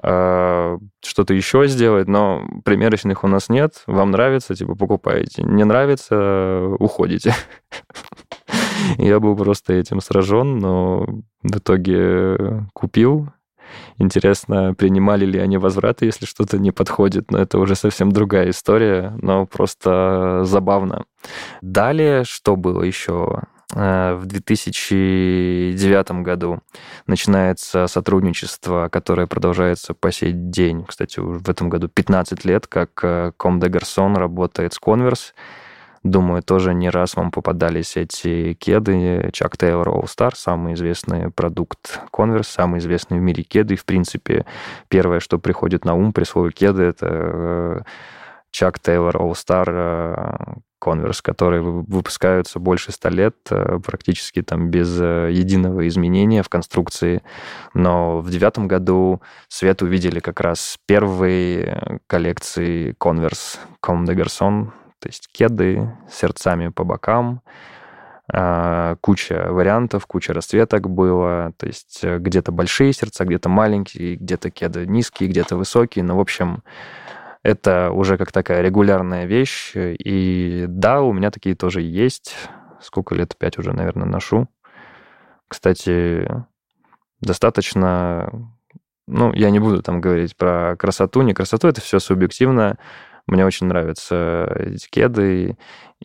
э, 0.00 0.78
что-то 1.04 1.34
еще 1.34 1.66
сделать, 1.66 2.06
но 2.06 2.46
примерочных 2.64 3.24
у 3.24 3.26
нас 3.26 3.48
нет. 3.48 3.82
Вам 3.88 4.12
нравится, 4.12 4.54
типа, 4.54 4.76
покупаете. 4.76 5.42
Не 5.42 5.64
нравится, 5.64 6.68
уходите. 6.78 7.34
Я 8.98 9.18
был 9.18 9.36
просто 9.36 9.72
этим 9.72 10.00
сражен, 10.00 10.58
но 10.58 11.04
в 11.42 11.56
итоге 11.56 12.68
купил 12.72 13.28
Интересно, 13.98 14.74
принимали 14.74 15.24
ли 15.24 15.38
они 15.38 15.58
возвраты, 15.58 16.06
если 16.06 16.26
что-то 16.26 16.58
не 16.58 16.70
подходит. 16.70 17.30
Но 17.30 17.38
это 17.38 17.58
уже 17.58 17.74
совсем 17.74 18.12
другая 18.12 18.50
история, 18.50 19.16
но 19.22 19.46
просто 19.46 20.42
забавно. 20.44 21.04
Далее, 21.62 22.24
что 22.24 22.56
было 22.56 22.82
еще? 22.82 23.42
Э, 23.74 24.14
в 24.14 24.26
2009 24.26 26.22
году 26.22 26.60
начинается 27.06 27.86
сотрудничество, 27.86 28.88
которое 28.90 29.26
продолжается 29.26 29.94
по 29.94 30.12
сей 30.12 30.32
день. 30.32 30.84
Кстати, 30.84 31.18
в 31.20 31.48
этом 31.48 31.68
году 31.68 31.88
15 31.88 32.44
лет, 32.44 32.66
как 32.66 33.34
Ком 33.36 33.60
де 33.60 33.68
Гарсон 33.68 34.16
работает 34.16 34.74
с 34.74 34.78
Converse. 34.80 35.32
Думаю, 36.06 36.40
тоже 36.40 36.72
не 36.72 36.88
раз 36.88 37.16
вам 37.16 37.32
попадались 37.32 37.96
эти 37.96 38.54
кеды. 38.54 39.28
Чак 39.32 39.56
Тейлор 39.56 39.88
All 39.88 40.04
Star, 40.04 40.30
самый 40.36 40.74
известный 40.74 41.32
продукт 41.32 42.00
Converse, 42.12 42.44
самый 42.44 42.78
известный 42.78 43.18
в 43.18 43.22
мире 43.22 43.42
кеды. 43.42 43.74
И, 43.74 43.76
в 43.76 43.84
принципе, 43.84 44.46
первое, 44.88 45.18
что 45.18 45.40
приходит 45.40 45.84
на 45.84 45.94
ум 45.94 46.12
при 46.12 46.22
слове 46.22 46.52
кеды, 46.52 46.84
это 46.84 47.84
Чак 48.52 48.78
Тейлор 48.78 49.16
All 49.16 49.32
Star 49.32 50.60
Converse, 50.80 51.22
которые 51.22 51.62
выпускаются 51.62 52.60
больше 52.60 52.92
ста 52.92 53.08
лет, 53.08 53.34
э, 53.50 53.80
практически 53.84 54.42
там 54.42 54.70
без 54.70 55.00
э, 55.00 55.30
единого 55.32 55.88
изменения 55.88 56.44
в 56.44 56.48
конструкции. 56.48 57.22
Но 57.74 58.20
в 58.20 58.30
девятом 58.30 58.68
году 58.68 59.20
свет 59.48 59.82
увидели 59.82 60.20
как 60.20 60.40
раз 60.40 60.78
первые 60.86 62.00
коллекции 62.06 62.94
Converse 63.00 63.58
Comme 63.82 64.04
des 64.04 64.14
Garçons, 64.14 64.68
то 65.06 65.10
есть 65.10 65.28
кеды 65.30 65.88
с 66.10 66.18
сердцами 66.18 66.68
по 66.68 66.82
бокам, 66.82 67.40
а, 68.28 68.96
куча 68.96 69.46
вариантов, 69.52 70.04
куча 70.06 70.32
расцветок 70.32 70.90
было, 70.90 71.52
то 71.56 71.66
есть 71.66 72.00
э, 72.02 72.18
где-то 72.18 72.50
большие 72.50 72.92
сердца, 72.92 73.24
где-то 73.24 73.48
маленькие, 73.48 74.16
где-то 74.16 74.50
кеды 74.50 74.84
низкие, 74.84 75.28
где-то 75.28 75.56
высокие, 75.56 76.04
но, 76.04 76.16
в 76.16 76.20
общем, 76.20 76.64
это 77.44 77.92
уже 77.92 78.18
как 78.18 78.32
такая 78.32 78.62
регулярная 78.62 79.26
вещь, 79.26 79.74
и 79.76 80.64
да, 80.66 81.02
у 81.02 81.12
меня 81.12 81.30
такие 81.30 81.54
тоже 81.54 81.82
есть, 81.82 82.34
сколько 82.80 83.14
лет, 83.14 83.36
пять 83.38 83.58
уже, 83.58 83.72
наверное, 83.72 84.08
ношу. 84.08 84.48
Кстати, 85.46 86.28
достаточно, 87.20 88.50
ну, 89.06 89.32
я 89.34 89.50
не 89.50 89.60
буду 89.60 89.84
там 89.84 90.00
говорить 90.00 90.36
про 90.36 90.74
красоту, 90.76 91.22
не 91.22 91.32
красоту, 91.32 91.68
это 91.68 91.80
все 91.80 92.00
субъективно, 92.00 92.76
мне 93.26 93.44
очень 93.44 93.66
нравятся 93.66 94.46
эти 94.56 94.88
кеды. 94.88 95.58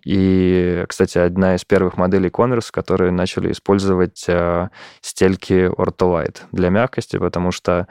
И, 0.04 0.86
кстати, 0.88 1.18
одна 1.18 1.56
из 1.56 1.66
первых 1.66 1.98
моделей 1.98 2.30
Converse, 2.30 2.70
которые 2.72 3.12
начали 3.12 3.52
использовать 3.52 4.26
э, 4.28 4.70
стельки 5.02 5.70
Ortolite 5.70 6.42
для 6.52 6.70
мягкости, 6.70 7.18
потому 7.18 7.52
что 7.52 7.88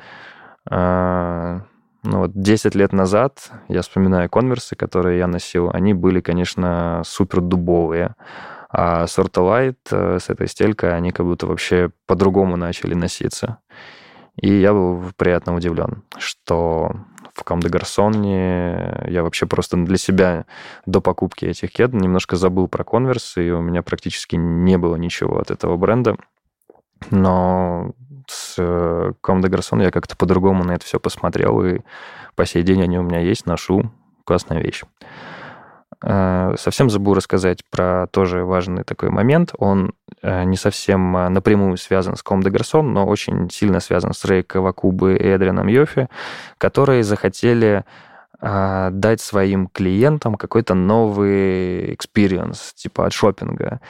э, 0.71 1.61
ну, 2.03 2.19
вот 2.19 2.33
10 2.35 2.75
лет 2.75 2.93
назад, 2.93 3.51
я 3.69 3.83
вспоминаю 3.83 4.31
конверсы, 4.31 4.75
которые 4.75 5.19
я 5.19 5.27
носил, 5.27 5.71
они 5.71 5.93
были, 5.93 6.21
конечно, 6.21 7.03
супер 7.05 7.41
дубовые. 7.41 8.15
А 8.71 9.07
с 9.07 9.19
Ortolite, 9.19 9.77
э, 9.91 10.19
с 10.19 10.31
этой 10.31 10.49
стелькой, 10.49 10.97
они 10.97 11.11
как 11.11 11.27
будто 11.27 11.47
вообще 11.47 11.91
по-другому 12.07 12.57
начали 12.57 12.95
носиться. 12.95 13.59
И 14.41 14.53
я 14.59 14.73
был 14.73 15.03
приятно 15.17 15.55
удивлен, 15.55 16.03
что 16.17 16.93
в 17.35 17.45
Кам 17.45 17.61
де 17.61 17.69
Гарсоне 17.69 19.05
я 19.07 19.23
вообще 19.23 19.47
просто 19.47 19.77
для 19.77 19.99
себя 19.99 20.47
до 20.87 21.03
покупки 21.03 21.45
этих 21.45 21.73
кед 21.73 21.93
немножко 21.93 22.37
забыл 22.37 22.67
про 22.67 22.83
конверс, 22.83 23.37
и 23.37 23.51
у 23.51 23.61
меня 23.61 23.83
практически 23.83 24.37
не 24.37 24.79
было 24.79 24.97
ничего 24.97 25.39
от 25.39 25.51
этого 25.51 25.77
бренда. 25.77 26.17
Но 27.11 27.93
с 28.29 29.15
Comme 29.21 29.43
des 29.43 29.49
Garçons 29.49 29.83
я 29.83 29.91
как-то 29.91 30.17
по-другому 30.17 30.65
на 30.65 30.73
это 30.73 30.87
все 30.87 30.99
посмотрел, 30.99 31.63
и 31.63 31.81
по 32.35 32.47
сей 32.47 32.63
день 32.63 32.83
они 32.83 32.99
у 32.99 33.03
меня 33.03 33.21
есть, 33.21 33.45
ношу. 33.47 33.91
Классная 34.25 34.61
вещь. 34.61 34.85
Э, 36.03 36.55
совсем 36.57 36.89
забыл 36.89 37.15
рассказать 37.15 37.65
про 37.71 38.07
тоже 38.11 38.45
важный 38.45 38.85
такой 38.85 39.11
момент. 39.11 39.53
Он 39.59 39.93
э, 40.23 40.45
не 40.45 40.57
совсем 40.57 41.17
э, 41.17 41.29
напрямую 41.29 41.77
связан 41.77 42.17
с 42.17 42.23
Comme 42.23 42.43
des 42.43 42.51
Garçons, 42.51 42.93
но 42.93 43.07
очень 43.07 43.51
сильно 43.51 43.81
связан 43.81 44.15
с 44.15 44.25
Рей 44.25 44.43
Кавакубы 44.43 45.17
и 45.17 45.27
Эдрианом 45.27 45.69
Йофи, 45.69 46.09
которые 46.59 47.03
захотели 47.03 47.85
дать 48.43 49.21
своим 49.21 49.67
клиентам 49.67 50.37
какой-то 50.37 50.73
новый 50.73 51.93
experience, 51.93 52.73
типа 52.73 53.05
от 53.05 53.13
шопинга. 53.13 53.83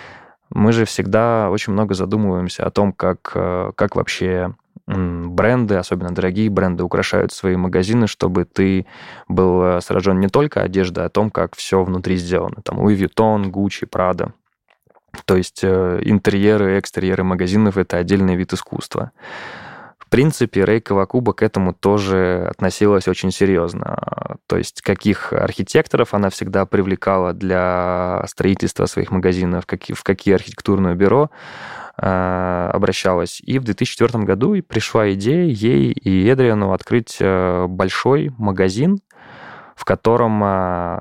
Мы 0.49 0.73
же 0.73 0.87
всегда 0.87 1.51
очень 1.51 1.73
много 1.73 1.95
задумываемся 1.95 2.67
о 2.67 2.73
том, 2.73 2.93
как, 2.93 3.21
как 3.23 3.95
вообще 3.95 4.57
бренды, 4.91 5.77
особенно 5.77 6.15
дорогие 6.15 6.51
бренды, 6.51 6.83
украшают 6.83 7.33
свои 7.33 7.57
магазины, 7.57 8.07
чтобы 8.07 8.45
ты 8.45 8.87
был 9.29 9.63
э, 9.63 9.81
сражен 9.81 10.21
не 10.21 10.29
только 10.29 10.63
одеждой, 10.63 11.05
а 11.05 11.07
о 11.07 11.11
том, 11.11 11.31
как 11.31 11.57
все 11.57 11.83
внутри 11.83 12.17
сделано. 12.17 12.57
Там 12.63 12.81
Louis 12.81 12.97
Vuitton, 12.97 13.51
Gucci, 13.51 13.89
Prada. 13.89 14.33
То 15.25 15.37
есть 15.37 15.61
э, 15.63 16.01
интерьеры 16.03 16.79
экстерьеры 16.79 17.25
магазинов— 17.25 17.77
это 17.79 17.97
отдельный 17.97 18.37
вид 18.37 18.53
искусства. 18.53 19.13
Принципе, 20.11 20.65
Рей 20.65 20.81
Кавакуба 20.81 21.33
к 21.33 21.43
этому 21.43 21.73
тоже 21.73 22.47
относилась 22.51 23.09
очень 23.09 23.31
серьезно. 23.31 24.37
То 24.47 24.57
есть 24.57 24.83
каких 24.83 25.33
архитекторов 25.33 26.15
она 26.15 26.31
всегда 26.31 26.67
привлекала 26.67 27.33
для 27.33 28.25
строительства 28.27 28.87
своих 28.87 29.11
магазинов, 29.11 29.65
в 29.67 30.03
какие 30.03 30.35
архитектурное 30.35 30.95
бюро 30.95 31.31
Э, 32.03 32.71
обращалась. 32.73 33.43
И 33.45 33.59
в 33.59 33.65
2004 33.65 34.25
году 34.25 34.63
пришла 34.63 35.13
идея 35.13 35.45
ей 35.45 35.93
и 35.93 36.27
Эдриану 36.27 36.73
открыть 36.73 37.19
э, 37.21 37.67
большой 37.69 38.33
магазин, 38.39 39.01
в 39.77 39.85
котором 39.85 40.43
э, 40.43 40.99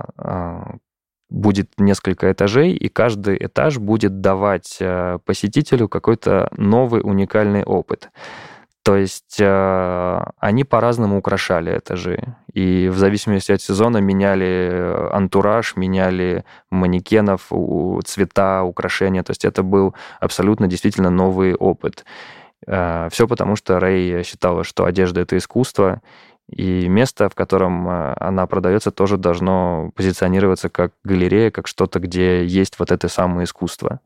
будет 1.30 1.72
несколько 1.78 2.30
этажей, 2.30 2.74
и 2.74 2.90
каждый 2.90 3.38
этаж 3.38 3.78
будет 3.78 4.20
давать 4.20 4.82
посетителю 5.24 5.88
какой-то 5.88 6.50
новый 6.58 7.02
уникальный 7.02 7.64
опыт. 7.64 8.10
То 8.84 8.96
есть 8.96 9.38
э, 9.40 10.24
они 10.40 10.64
по-разному 10.64 11.18
украшали 11.18 11.78
этажи. 11.78 12.36
И 12.54 12.90
в 12.90 12.98
зависимости 12.98 13.52
от 13.52 13.62
сезона 13.62 13.98
меняли 13.98 14.70
э, 14.72 15.10
антураж, 15.12 15.76
меняли 15.76 16.44
манекенов, 16.72 17.52
цвета, 18.06 18.64
украшения. 18.64 19.24
То 19.24 19.32
есть 19.32 19.46
это 19.46 19.64
был 19.64 19.94
абсолютно 20.20 20.68
действительно 20.68 21.10
новый 21.10 21.54
опыт. 21.56 22.06
Э, 22.68 23.10
все 23.12 23.28
потому, 23.28 23.56
что 23.56 23.80
Рэй 23.80 24.24
считала, 24.24 24.64
что 24.64 24.86
одежда— 24.86 25.22
это 25.22 25.38
искусство, 25.38 26.02
и 26.50 26.88
место, 26.88 27.30
в 27.30 27.36
котором 27.36 27.88
э, 27.88 28.14
она 28.20 28.48
продается, 28.48 28.92
тоже 28.92 29.18
должно 29.18 29.92
позиционироваться 29.96 30.70
как 30.70 30.94
галерея, 31.04 31.52
как 31.52 31.68
что-то, 31.68 32.00
где 32.00 32.46
есть 32.46 32.80
вот 32.80 32.92
это 32.92 33.08
самое 33.08 33.44
искусство. 33.44 34.00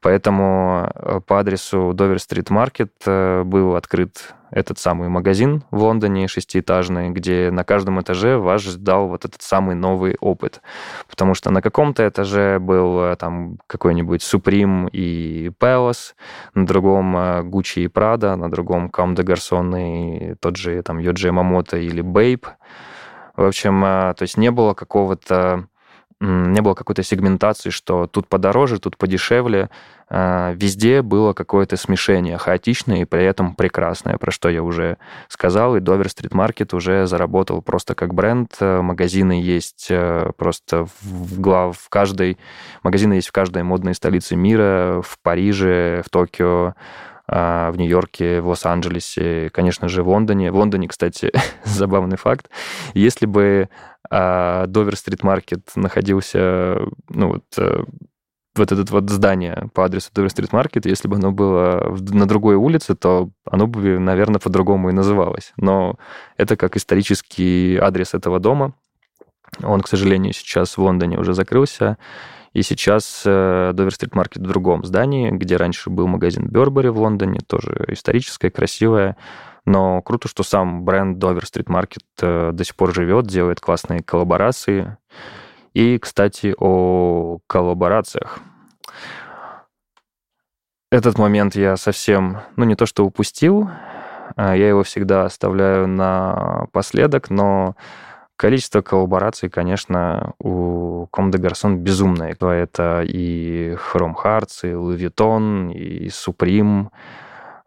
Поэтому 0.00 0.90
э, 0.94 1.20
по 1.26 1.40
адресу 1.40 1.92
Довер 1.94 2.18
Стрит 2.18 2.50
Маркет 2.50 2.92
был 3.04 3.76
открыт 3.76 4.34
этот 4.50 4.78
самый 4.78 5.08
магазин 5.08 5.62
в 5.70 5.82
Лондоне 5.82 6.28
шестиэтажный, 6.28 7.10
где 7.10 7.50
на 7.50 7.64
каждом 7.64 8.00
этаже 8.00 8.38
вас 8.38 8.62
ждал 8.62 9.08
вот 9.08 9.24
этот 9.24 9.42
самый 9.42 9.74
новый 9.74 10.16
опыт. 10.20 10.62
Потому 11.08 11.34
что 11.34 11.50
на 11.50 11.60
каком-то 11.60 12.06
этаже 12.08 12.58
был 12.58 13.00
э, 13.00 13.16
там 13.16 13.58
какой-нибудь 13.66 14.22
Supreme 14.22 14.88
и 14.90 15.50
Palace, 15.60 16.14
на 16.54 16.66
другом 16.66 17.16
э, 17.16 17.42
Gucci 17.42 17.84
и 17.84 17.86
Prada, 17.88 18.36
на 18.36 18.50
другом 18.50 18.90
Comme 18.90 19.14
de 19.14 19.24
Garçon 19.24 19.68
и 19.78 20.34
тот 20.36 20.56
же 20.56 20.82
там 20.82 20.98
Йоджи 20.98 21.30
Мамото 21.30 21.76
или 21.76 22.02
Babe. 22.02 22.46
В 23.36 23.44
общем, 23.44 23.82
то 23.82 24.22
есть 24.22 24.36
не 24.36 24.50
было 24.50 24.74
какого-то 24.74 25.68
не 26.20 26.60
было 26.60 26.74
какой-то 26.74 27.02
сегментации, 27.02 27.70
что 27.70 28.06
тут 28.06 28.26
подороже, 28.26 28.80
тут 28.80 28.96
подешевле. 28.96 29.70
А, 30.10 30.52
везде 30.54 31.02
было 31.02 31.32
какое-то 31.32 31.76
смешение 31.76 32.38
хаотичное 32.38 33.02
и 33.02 33.04
при 33.04 33.24
этом 33.24 33.54
прекрасное, 33.54 34.16
про 34.16 34.30
что 34.32 34.48
я 34.48 34.62
уже 34.62 34.96
сказал. 35.28 35.76
И 35.76 35.80
Dover 35.80 36.06
Street 36.06 36.32
Market 36.32 36.74
уже 36.74 37.06
заработал 37.06 37.62
просто 37.62 37.94
как 37.94 38.14
бренд. 38.14 38.56
Магазины 38.60 39.40
есть 39.40 39.88
э, 39.90 40.30
просто 40.36 40.86
в, 41.02 41.40
глав, 41.40 41.78
в 41.78 41.88
каждой... 41.88 42.38
Магазины 42.82 43.14
есть 43.14 43.28
в 43.28 43.32
каждой 43.32 43.62
модной 43.62 43.94
столице 43.94 44.34
мира, 44.34 45.02
в 45.04 45.18
Париже, 45.22 46.02
в 46.04 46.10
Токио, 46.10 46.74
в 47.28 47.74
Нью-Йорке, 47.76 48.40
в 48.40 48.48
Лос-Анджелесе, 48.48 49.50
конечно 49.50 49.88
же, 49.88 50.02
в 50.02 50.08
Лондоне. 50.08 50.50
В 50.50 50.56
Лондоне, 50.56 50.88
кстати, 50.88 51.30
забавный 51.64 52.16
факт. 52.16 52.48
Если 52.94 53.26
бы 53.26 53.68
Довер 54.10 54.96
Стрит 54.96 55.22
Маркет 55.22 55.70
находился, 55.76 56.78
ну 57.10 57.28
вот, 57.28 57.44
э, 57.58 57.82
вот 58.54 58.72
это 58.72 58.92
вот 58.92 59.10
здание 59.10 59.68
по 59.74 59.84
адресу 59.84 60.10
Довер 60.14 60.30
Стрит 60.30 60.52
Маркет, 60.52 60.86
если 60.86 61.08
бы 61.08 61.16
оно 61.16 61.30
было 61.30 61.94
на 62.10 62.26
другой 62.26 62.56
улице, 62.56 62.94
то 62.94 63.30
оно 63.44 63.66
бы, 63.66 63.98
наверное, 63.98 64.40
по-другому 64.40 64.88
и 64.88 64.94
называлось. 64.94 65.52
Но 65.56 65.96
это 66.38 66.56
как 66.56 66.76
исторический 66.76 67.76
адрес 67.76 68.14
этого 68.14 68.40
дома. 68.40 68.72
Он, 69.62 69.80
к 69.80 69.88
сожалению, 69.88 70.32
сейчас 70.32 70.76
в 70.76 70.82
Лондоне 70.82 71.18
уже 71.18 71.34
закрылся. 71.34 71.98
И 72.52 72.62
сейчас 72.62 73.22
Довер 73.24 73.92
Стрит 73.92 74.14
Маркет 74.14 74.42
в 74.42 74.46
другом 74.48 74.84
здании, 74.84 75.30
где 75.30 75.56
раньше 75.56 75.90
был 75.90 76.06
магазин 76.06 76.48
Бербери 76.48 76.88
в 76.88 76.98
Лондоне, 76.98 77.40
тоже 77.46 77.84
историческое, 77.88 78.50
красивое. 78.50 79.16
Но 79.64 80.00
круто, 80.00 80.28
что 80.28 80.42
сам 80.42 80.84
бренд 80.84 81.22
Dover 81.22 81.42
Street 81.42 81.66
Market 81.66 82.02
э, 82.22 82.52
до 82.52 82.64
сих 82.64 82.74
пор 82.74 82.94
живет, 82.94 83.26
делает 83.26 83.60
классные 83.60 84.02
коллаборации. 84.02 84.96
И, 85.74 85.98
кстати, 85.98 86.54
о 86.58 87.38
коллаборациях. 87.46 88.38
Этот 90.90 91.18
момент 91.18 91.54
я 91.54 91.76
совсем, 91.76 92.38
ну 92.56 92.64
не 92.64 92.76
то 92.76 92.86
что 92.86 93.04
упустил, 93.04 93.68
а 94.36 94.56
я 94.56 94.68
его 94.68 94.84
всегда 94.84 95.26
оставляю 95.26 95.86
напоследок, 95.86 97.28
но 97.28 97.76
количество 98.38 98.80
коллабораций, 98.80 99.50
конечно, 99.50 100.32
у 100.38 101.06
Comme 101.12 101.30
des 101.30 101.40
Garçons 101.40 101.76
безумное. 101.76 102.34
Это 102.40 103.02
и 103.02 103.74
Chrome 103.74 104.14
Hearts, 104.14 104.60
и 104.62 104.72
Louis 104.72 104.96
Vuitton, 104.96 105.72
и 105.72 106.08
Supreme, 106.08 106.88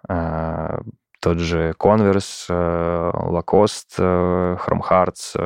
а, 0.08 0.80
тот 1.20 1.38
же 1.40 1.74
Converse, 1.78 2.46
э, 2.50 3.12
Lacoste, 3.14 4.00
э, 4.00 4.58
Chrome 4.66 4.82
Hearts. 4.90 5.38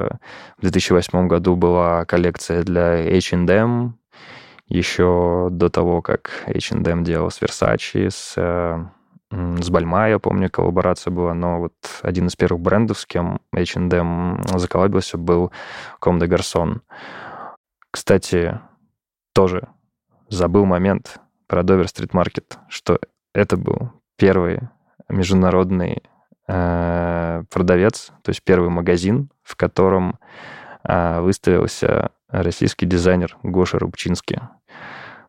В 0.58 0.62
2008 0.62 1.28
году 1.28 1.56
была 1.56 2.06
коллекция 2.06 2.64
для 2.64 3.06
H&M, 3.18 3.98
еще 4.68 5.50
до 5.52 5.70
того, 5.70 6.02
как 6.02 6.44
H&M 6.48 7.04
делал 7.04 7.30
с 7.30 7.42
Versace, 7.42 8.10
с, 8.10 8.34
э, 8.38 8.86
с 9.36 9.70
Balmain, 9.70 10.10
я 10.10 10.20
помню, 10.20 10.50
коллаборация 10.50 11.12
была, 11.12 11.34
но 11.34 11.60
вот 11.60 11.74
один 12.02 12.28
из 12.28 12.36
первых 12.36 12.62
брендов, 12.62 13.00
с 13.00 13.06
кем 13.06 13.40
H&M 13.54 14.42
заколлабился, 14.56 15.18
был 15.18 15.52
Comme 16.02 16.20
des 16.20 16.28
Garçons. 16.28 16.80
Кстати, 17.92 18.60
тоже 19.34 19.68
забыл 20.30 20.66
момент 20.66 21.20
про 21.48 21.62
Dover 21.62 21.86
Street 21.86 22.12
Market, 22.12 22.58
что 22.70 23.00
это 23.34 23.58
был 23.58 23.92
первый 24.18 24.62
международный 25.10 26.04
э, 26.48 27.44
продавец, 27.52 28.12
то 28.24 28.30
есть 28.30 28.44
первый 28.44 28.70
магазин, 28.70 29.30
в 29.44 29.56
котором 29.56 30.18
э, 30.88 31.20
выставился 31.20 32.12
российский 32.30 32.86
дизайнер 32.86 33.38
Гоша 33.44 33.80
Рубчинский, 33.80 34.40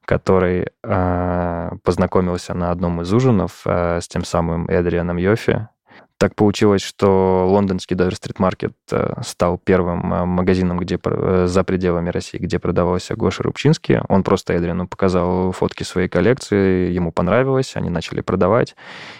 который 0.07 0.69
э, 0.83 1.71
познакомился 1.83 2.55
на 2.55 2.71
одном 2.71 3.03
из 3.03 3.13
ужинов 3.13 3.63
э, 3.67 4.01
с 4.01 4.09
тем 4.09 4.25
самым 4.25 4.67
Эдрианом 4.69 5.19
Йофи, 5.19 5.69
так 6.27 6.35
получилось, 6.35 6.83
что 6.83 7.47
лондонский 7.49 7.95
Street 7.95 8.39
Market 8.39 8.73
э, 8.91 9.23
стал 9.23 9.59
первым 9.59 10.13
э, 10.13 10.25
магазином 10.25 10.77
где, 10.81 10.99
э, 11.01 11.45
за 11.47 11.63
пределами 11.63 12.11
России, 12.11 12.39
где 12.39 12.59
продавался 12.59 13.15
Гоша 13.15 13.45
Рубчинский. 13.45 14.01
Он 14.09 14.25
просто 14.25 14.57
Эдрину 14.57 14.89
показал 14.89 15.53
фотки 15.53 15.85
своей 15.85 16.09
коллекции, 16.09 16.91
ему 16.91 17.13
понравилось, 17.13 17.77
они 17.77 17.91
начали 17.91 18.23
продавать. 18.23 18.75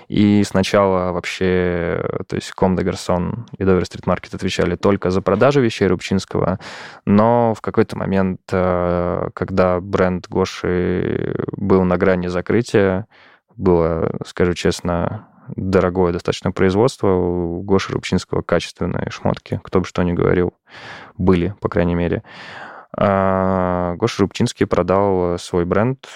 И 0.09 0.43
сначала 0.43 1.13
вообще, 1.13 2.05
то 2.27 2.35
есть 2.35 2.51
Ком 2.51 2.75
де 2.75 2.83
Гарсон 2.83 3.47
и 3.57 3.63
Street 3.63 4.05
Market 4.05 4.35
отвечали 4.35 4.75
только 4.75 5.11
за 5.11 5.23
продажу 5.23 5.61
вещей 5.61 5.87
Рубчинского, 5.87 6.59
но 7.05 7.55
в 7.55 7.61
какой-то 7.61 7.97
момент, 7.97 8.41
когда 8.49 9.81
бренд 9.81 10.27
Гоши 10.29 11.37
был 11.53 11.85
на 11.85 11.97
грани 11.99 12.27
закрытия, 12.27 13.07
было, 13.57 14.11
скажу 14.27 14.55
честно, 14.55 15.29
дорогое 15.55 16.13
достаточно 16.13 16.53
производство. 16.53 17.09
У 17.09 17.63
Гоши 17.63 17.93
Рубчинского 17.93 18.43
качественные 18.43 19.11
шмотки, 19.11 19.61
кто 19.63 19.81
бы 19.81 19.87
что 19.87 20.03
ни 20.03 20.13
говорил, 20.13 20.55
были, 21.17 21.55
по 21.61 21.69
крайней 21.69 21.95
мере. 21.95 22.23
А 22.97 23.95
Гоша 23.97 24.23
Рубчинский 24.23 24.67
продал 24.67 25.39
свой 25.39 25.65
бренд 25.65 26.07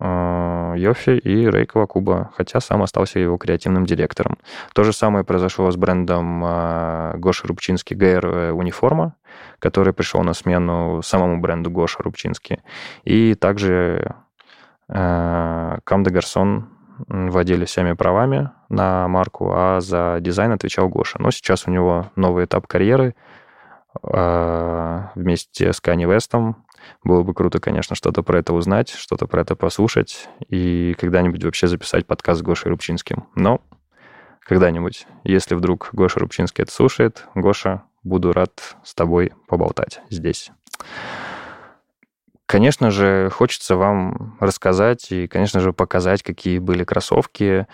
а, 0.00 0.74
Йофи 0.76 1.10
и 1.10 1.48
Рейкова 1.48 1.86
Куба, 1.86 2.32
хотя 2.34 2.60
сам 2.60 2.82
остался 2.82 3.18
его 3.18 3.36
креативным 3.36 3.84
директором. 3.84 4.38
То 4.74 4.82
же 4.82 4.92
самое 4.92 5.24
произошло 5.24 5.70
с 5.70 5.76
брендом 5.76 6.42
а, 6.44 7.14
Гоша 7.18 7.46
Рубчинский 7.46 7.94
ГР 7.94 8.54
Униформа, 8.54 9.14
который 9.58 9.92
пришел 9.92 10.22
на 10.22 10.32
смену 10.32 11.02
самому 11.02 11.40
бренду 11.40 11.70
Гоша 11.70 12.02
Рубчинский. 12.02 12.60
И 13.04 13.34
также 13.34 14.14
Кам 14.88 16.02
де 16.02 16.10
Гарсон 16.10 16.68
владели 17.08 17.64
всеми 17.64 17.92
правами 17.92 18.50
на 18.68 19.08
марку, 19.08 19.52
а 19.54 19.80
за 19.80 20.18
дизайн 20.20 20.52
отвечал 20.52 20.88
Гоша. 20.88 21.18
Но 21.20 21.30
сейчас 21.30 21.66
у 21.66 21.70
него 21.70 22.10
новый 22.16 22.44
этап 22.44 22.66
карьеры 22.66 23.14
вместе 23.94 25.72
с 25.72 25.80
Кани 25.80 26.06
Вестом 26.06 26.64
было 27.04 27.22
бы 27.22 27.34
круто, 27.34 27.60
конечно, 27.60 27.94
что-то 27.94 28.22
про 28.22 28.38
это 28.38 28.54
узнать, 28.54 28.90
что-то 28.90 29.26
про 29.26 29.42
это 29.42 29.54
послушать 29.54 30.28
и 30.48 30.96
когда-нибудь 30.98 31.44
вообще 31.44 31.66
записать 31.66 32.06
подкаст 32.06 32.40
с 32.40 32.42
Гошей 32.42 32.70
Рубчинским. 32.70 33.28
Но 33.34 33.60
когда-нибудь, 34.40 35.06
если 35.24 35.54
вдруг 35.54 35.90
Гоша 35.92 36.20
Рубчинский 36.20 36.62
это 36.62 36.72
слушает, 36.72 37.26
Гоша, 37.34 37.82
буду 38.02 38.32
рад 38.32 38.76
с 38.82 38.94
тобой 38.94 39.32
поболтать 39.46 40.00
здесь. 40.10 40.50
Конечно 42.52 42.90
же, 42.90 43.30
хочется 43.30 43.76
вам 43.76 44.36
рассказать 44.38 45.10
и, 45.10 45.26
конечно 45.26 45.60
же, 45.60 45.72
показать, 45.72 46.22
какие 46.22 46.58
были 46.58 46.84
кроссовки, 46.84 47.66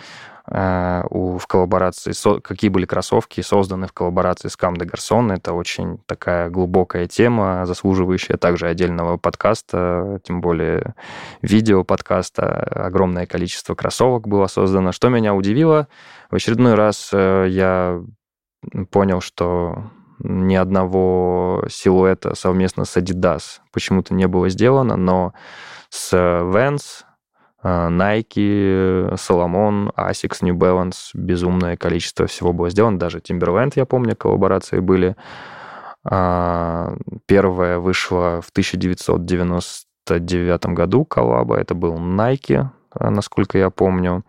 Э, 0.50 1.02
в 1.10 1.46
коллаборации, 1.46 2.12
какие 2.40 2.70
были 2.70 2.86
кроссовки 2.86 3.42
созданы 3.42 3.86
в 3.86 3.92
коллаборации 3.92 4.48
с 4.48 4.56
Кам 4.56 4.76
де 4.76 4.86
Гарсон. 4.86 5.30
Это 5.32 5.52
очень 5.52 5.98
такая 6.06 6.48
глубокая 6.48 7.06
тема, 7.06 7.66
заслуживающая 7.66 8.36
также 8.36 8.66
отдельного 8.66 9.18
подкаста, 9.18 10.20
тем 10.24 10.40
более 10.40 10.94
видео 11.42 11.84
подкаста. 11.84 12.46
Огромное 12.86 13.26
количество 13.26 13.74
кроссовок 13.74 14.26
было 14.26 14.46
создано. 14.46 14.92
Что 14.92 15.10
меня 15.10 15.34
удивило, 15.34 15.86
в 16.30 16.36
очередной 16.36 16.74
раз 16.74 17.10
э, 17.12 17.46
я 17.48 18.02
понял, 18.90 19.20
что 19.20 19.84
ни 20.20 20.54
одного 20.54 21.64
силуэта 21.68 22.34
совместно 22.34 22.84
с 22.84 22.96
Adidas 22.96 23.60
почему-то 23.72 24.14
не 24.14 24.26
было 24.26 24.48
сделано, 24.48 24.96
но 24.96 25.34
с 25.90 26.14
Vans, 26.14 27.04
а, 27.62 27.90
Nike, 27.90 29.14
Solomon, 29.14 29.92
Asics, 29.96 30.38
New 30.42 30.56
Balance, 30.56 31.10
безумное 31.14 31.76
количество 31.76 32.26
всего 32.26 32.52
было 32.52 32.70
сделано. 32.70 32.98
Даже 32.98 33.18
Timberland, 33.18 33.74
я 33.76 33.84
помню, 33.84 34.16
коллаборации 34.16 34.80
были. 34.80 35.14
А, 36.04 36.96
первая 37.26 37.78
вышла 37.78 38.40
в 38.40 38.48
1999 38.50 40.66
году 40.66 41.04
коллаба. 41.04 41.56
Это 41.56 41.74
был 41.74 41.96
Nike, 41.96 42.66
насколько 42.98 43.58
я 43.58 43.70
помню. 43.70 44.24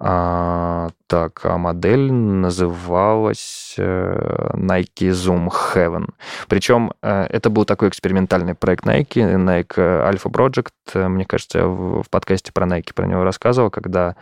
А, 0.00 0.90
так, 1.08 1.40
а 1.44 1.58
модель 1.58 2.12
называлась 2.12 3.74
э, 3.78 4.50
Nike 4.54 5.10
Zoom 5.10 5.48
Heaven. 5.48 6.10
Причем 6.48 6.92
э, 7.02 7.26
это 7.30 7.50
был 7.50 7.64
такой 7.64 7.88
экспериментальный 7.88 8.54
проект 8.54 8.86
Nike, 8.86 9.16
Nike 9.16 9.74
Alpha 9.76 10.30
Project. 10.30 11.08
Мне 11.08 11.24
кажется, 11.24 11.58
я 11.58 11.66
в, 11.66 12.04
подкасте 12.10 12.52
про 12.52 12.66
Nike 12.66 12.94
про 12.94 13.06
него 13.06 13.24
рассказывал, 13.24 13.70
когда 13.70 14.14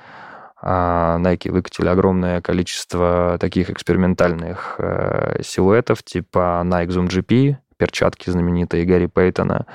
а, 0.62 1.18
Nike 1.18 1.50
выкатили 1.50 1.88
огромное 1.88 2.40
количество 2.40 3.36
таких 3.38 3.68
экспериментальных 3.68 4.76
э, 4.78 5.42
силуэтов, 5.42 6.02
типа 6.02 6.62
Nike 6.64 6.88
Zoom 6.88 7.08
GP, 7.08 7.56
перчатки 7.76 8.30
знаменитые 8.30 8.86
Гарри 8.86 9.06
Пейтона, 9.06 9.66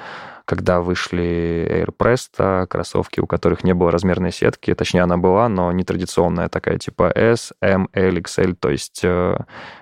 когда 0.52 0.82
вышли 0.82 1.66
Air 1.70 1.96
Presto, 1.98 2.68
кроссовки, 2.68 3.22
у 3.22 3.26
которых 3.26 3.64
не 3.64 3.74
было 3.74 3.90
размерной 3.90 4.34
сетки, 4.34 4.74
точнее, 4.74 5.04
она 5.04 5.16
была, 5.16 5.48
но 5.48 5.72
не 5.72 5.86
традиционная 5.86 6.50
такая, 6.50 6.78
типа 6.78 7.10
S, 7.16 7.54
M, 7.62 7.88
L, 7.94 8.18
XL, 8.18 8.56
то 8.60 8.70
есть 8.70 9.00
э, 9.02 9.38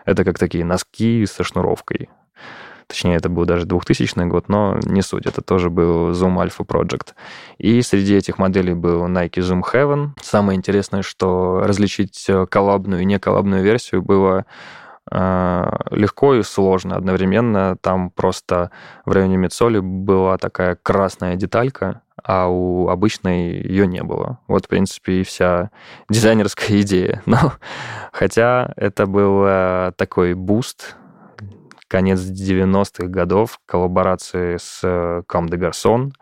это 0.06 0.24
как 0.24 0.38
такие 0.38 0.64
носки 0.64 1.26
со 1.26 1.44
шнуровкой. 1.44 2.10
Точнее, 2.86 3.16
это 3.16 3.30
был 3.30 3.46
даже 3.46 3.66
2000 3.66 4.28
год, 4.28 4.48
но 4.48 4.78
не 4.84 5.02
суть. 5.02 5.26
Это 5.26 5.42
тоже 5.42 5.72
был 5.72 6.12
Zoom 6.12 6.38
Alpha 6.38 6.64
Project. 6.64 7.16
И 7.58 7.82
среди 7.82 8.16
этих 8.16 8.38
моделей 8.38 8.76
был 8.76 9.08
Nike 9.08 9.42
Zoom 9.42 9.64
Heaven. 9.74 10.10
Самое 10.22 10.56
интересное, 10.56 11.02
что 11.02 11.62
различить 11.64 12.26
э, 12.28 12.46
коллабную 12.46 13.02
и 13.02 13.06
не 13.06 13.18
коллабную 13.18 13.64
версию 13.64 14.04
было 14.04 14.46
легко 15.12 16.36
и 16.36 16.44
сложно 16.44 16.96
одновременно. 16.96 17.76
Там 17.82 18.12
просто 18.12 18.70
в 19.06 19.12
районе 19.12 19.38
Мицоли 19.38 19.80
была 19.80 20.38
такая 20.38 20.76
красная 20.76 21.36
деталька, 21.36 22.04
а 22.24 22.48
у 22.48 22.90
обычной 22.90 23.62
ее 23.62 23.88
не 23.88 24.04
было. 24.04 24.40
Вот, 24.48 24.66
в 24.66 24.68
принципе, 24.68 25.22
и 25.22 25.24
вся 25.24 25.72
дизайнерская 26.10 26.82
идея. 26.82 27.22
Но 27.26 27.54
хотя 28.12 28.74
это 28.76 29.06
был 29.06 29.44
э, 29.46 29.92
такой 29.96 30.34
буст, 30.34 30.96
конец 31.88 32.20
90-х 32.20 33.08
годов, 33.08 33.60
коллаборации 33.66 34.58
с 34.58 35.24
Comme 35.28 35.50
des 35.50 35.58
Garçons. 35.58 36.14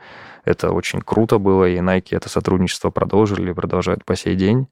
Это 0.46 0.72
очень 0.72 1.02
круто 1.02 1.40
было, 1.40 1.66
и 1.68 1.78
Nike 1.78 2.16
это 2.16 2.30
сотрудничество 2.30 2.90
продолжили 2.90 3.52
и 3.52 3.54
продолжают 3.54 4.06
по 4.06 4.16
сей 4.16 4.36
день. 4.36 4.68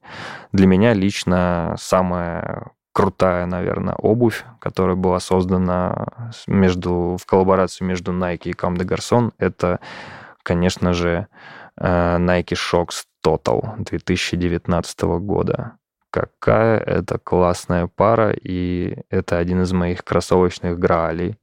Для 0.52 0.66
меня 0.66 0.94
лично 0.94 1.74
самое 1.78 2.68
крутая, 2.96 3.44
наверное, 3.44 3.94
обувь, 3.94 4.46
которая 4.58 4.96
была 4.96 5.20
создана 5.20 6.06
между, 6.46 7.18
в 7.20 7.26
коллаборации 7.26 7.84
между 7.84 8.12
Nike 8.12 8.48
и 8.48 8.52
Comme 8.52 8.78
des 8.78 8.86
Garçons. 8.86 9.32
Это, 9.36 9.80
конечно 10.42 10.94
же, 10.94 11.26
э, 11.78 12.16
Nike 12.16 12.54
Shox 12.54 13.04
Total 13.22 13.60
2019 13.76 15.18
года. 15.20 15.72
Какая 16.10 16.78
это 16.78 17.18
классная 17.18 17.86
пара, 17.86 18.30
и 18.32 18.96
это 19.10 19.36
один 19.36 19.60
из 19.60 19.74
моих 19.74 20.02
кроссовочных 20.02 20.78
граалей. 20.78 21.36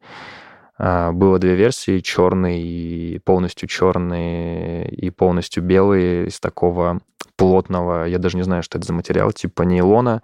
Э, 0.79 1.11
было 1.11 1.37
две 1.37 1.53
версии, 1.53 1.99
черный 1.99 2.63
и 2.63 3.19
полностью 3.19 3.69
черный, 3.69 4.85
и 4.85 5.11
полностью 5.11 5.61
белый, 5.61 6.25
из 6.25 6.39
такого 6.39 6.99
плотного, 7.35 8.05
я 8.05 8.19
даже 8.19 8.37
не 8.37 8.43
знаю, 8.43 8.63
что 8.63 8.77
это 8.77 8.87
за 8.87 8.93
материал, 8.93 9.31
типа 9.31 9.63
нейлона, 9.63 10.21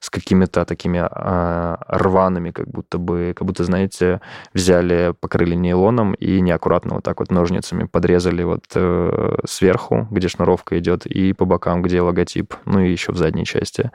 с 0.00 0.10
какими-то 0.10 0.64
такими 0.64 0.98
э, 0.98 1.76
рваными, 1.88 2.50
как 2.50 2.68
будто 2.68 2.98
бы, 2.98 3.32
как 3.36 3.46
будто, 3.46 3.64
знаете, 3.64 4.20
взяли, 4.54 5.14
покрыли 5.20 5.54
нейлоном 5.54 6.14
и 6.14 6.40
неаккуратно 6.40 6.96
вот 6.96 7.04
так 7.04 7.20
вот 7.20 7.30
ножницами 7.30 7.84
подрезали 7.84 8.42
вот 8.42 8.64
э, 8.74 9.36
сверху, 9.46 10.06
где 10.10 10.28
шнуровка 10.28 10.78
идет, 10.78 11.06
и 11.06 11.32
по 11.32 11.44
бокам, 11.44 11.82
где 11.82 12.00
логотип, 12.00 12.54
ну 12.64 12.80
и 12.80 12.90
еще 12.90 13.12
в 13.12 13.16
задней 13.16 13.44
части. 13.44 13.90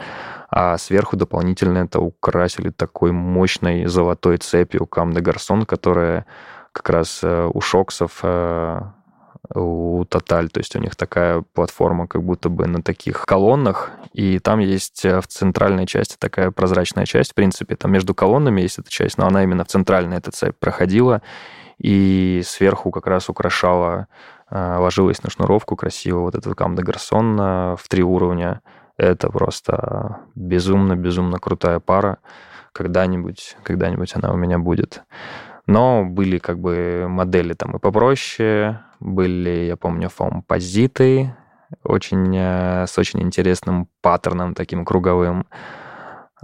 А 0.49 0.78
сверху 0.78 1.18
дополнительно 1.18 1.80
это 1.80 1.99
украсили 1.99 2.70
такой 2.70 3.12
мощной 3.12 3.86
золотой 3.86 4.38
цепью 4.38 4.86
Кам 4.86 5.14
де 5.14 5.22
Гарсон, 5.22 5.66
которая 5.66 6.26
как 6.72 6.89
раз 6.89 7.20
э, 7.24 7.49
у 7.54 7.62
шоксов 7.62 8.20
э, 8.24 8.82
у 9.54 10.04
Total, 10.04 10.47
то 10.47 10.60
есть 10.60 10.76
у 10.76 10.80
них 10.80 10.95
такая 10.95 11.43
платформа 11.54 12.08
как 12.08 12.24
будто 12.24 12.49
бы 12.49 12.68
на 12.68 12.82
таких 12.82 13.26
колоннах, 13.26 13.91
и 14.14 14.39
там 14.39 14.60
есть 14.60 15.06
э, 15.06 15.22
в 15.22 15.28
центральной 15.28 15.86
части 15.86 16.16
такая 16.18 16.52
прозрачная 16.52 17.06
часть, 17.06 17.32
в 17.32 17.36
принципе, 17.36 17.76
там 17.76 17.91
между 17.91 18.14
колоннами 18.14 18.62
есть 18.62 18.80
эта 18.80 18.89
часть, 18.89 19.18
но 19.18 19.28
она 19.28 19.43
именно 19.43 19.64
в 19.64 19.68
центральной 19.68 20.18
эта 20.18 20.32
цепь 20.32 20.58
проходила, 20.60 21.22
и 21.78 22.41
сверху 22.45 22.91
как 22.91 23.08
раз 23.08 23.30
украшала, 23.30 24.08
э, 24.49 24.78
ложилась 24.78 25.24
на 25.24 25.30
шнуровку 25.30 25.76
красиво 25.76 26.20
вот 26.20 26.36
этот 26.36 26.56
Кам 26.56 26.76
де 26.76 26.84
Гарсон 26.84 27.38
в 27.38 27.82
три 27.89 28.04
уровня. 28.04 28.62
Это 28.97 29.30
просто 29.30 30.20
безумно-безумно 30.36 31.39
крутая 31.39 31.80
пара. 31.80 32.20
Когда-нибудь, 32.72 33.58
когда-нибудь 33.64 34.16
она 34.16 34.32
у 34.32 34.38
меня 34.38 34.60
будет. 34.60 35.02
Но 35.66 36.06
были 36.06 36.38
как 36.38 36.60
бы 36.60 37.08
модели 37.10 37.54
там 37.54 37.76
и 37.76 37.80
попроще, 37.80 38.80
были, 39.02 39.66
я 39.66 39.76
помню, 39.76 40.10
фомпозиты, 40.10 41.36
очень, 41.84 42.36
э, 42.38 42.86
с 42.88 42.97
очень 42.97 43.22
интересным 43.22 43.88
паттерном 44.02 44.54
таким 44.54 44.86
круговым. 44.86 45.47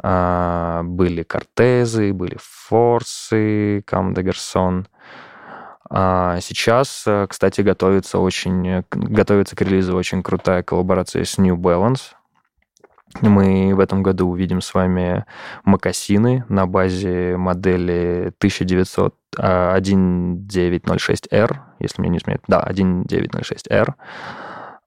А, 0.03 0.83
были 0.83 1.23
кортезы, 1.23 2.13
были 2.13 2.37
форсы, 2.41 3.83
Кам 3.85 4.13
де 4.13 4.21
Гарсон. 4.21 4.87
А 5.89 6.39
сейчас, 6.41 7.03
э, 7.07 7.27
кстати, 7.29 7.61
готовится 7.61 8.19
очень, 8.19 8.83
готовится 8.91 9.55
к 9.55 9.61
релизу 9.61 9.95
очень 9.95 10.21
крутая 10.21 10.63
коллаборация 10.63 11.23
с 11.23 11.37
New 11.37 11.55
Balance. 11.55 12.13
Мы 13.21 13.73
в 13.73 13.79
этом 13.79 14.03
году 14.03 14.27
увидим 14.27 14.61
с 14.61 14.73
вами 14.73 15.25
макасины 15.63 16.43
на 16.49 16.67
базе 16.67 17.37
модели 17.37 18.33
1900 18.37 19.15
1906R, 19.37 21.57
если 21.79 22.01
мне 22.01 22.09
не 22.09 22.17
изменяет, 22.17 22.43
да, 22.47 22.67
1906R. 22.69 23.93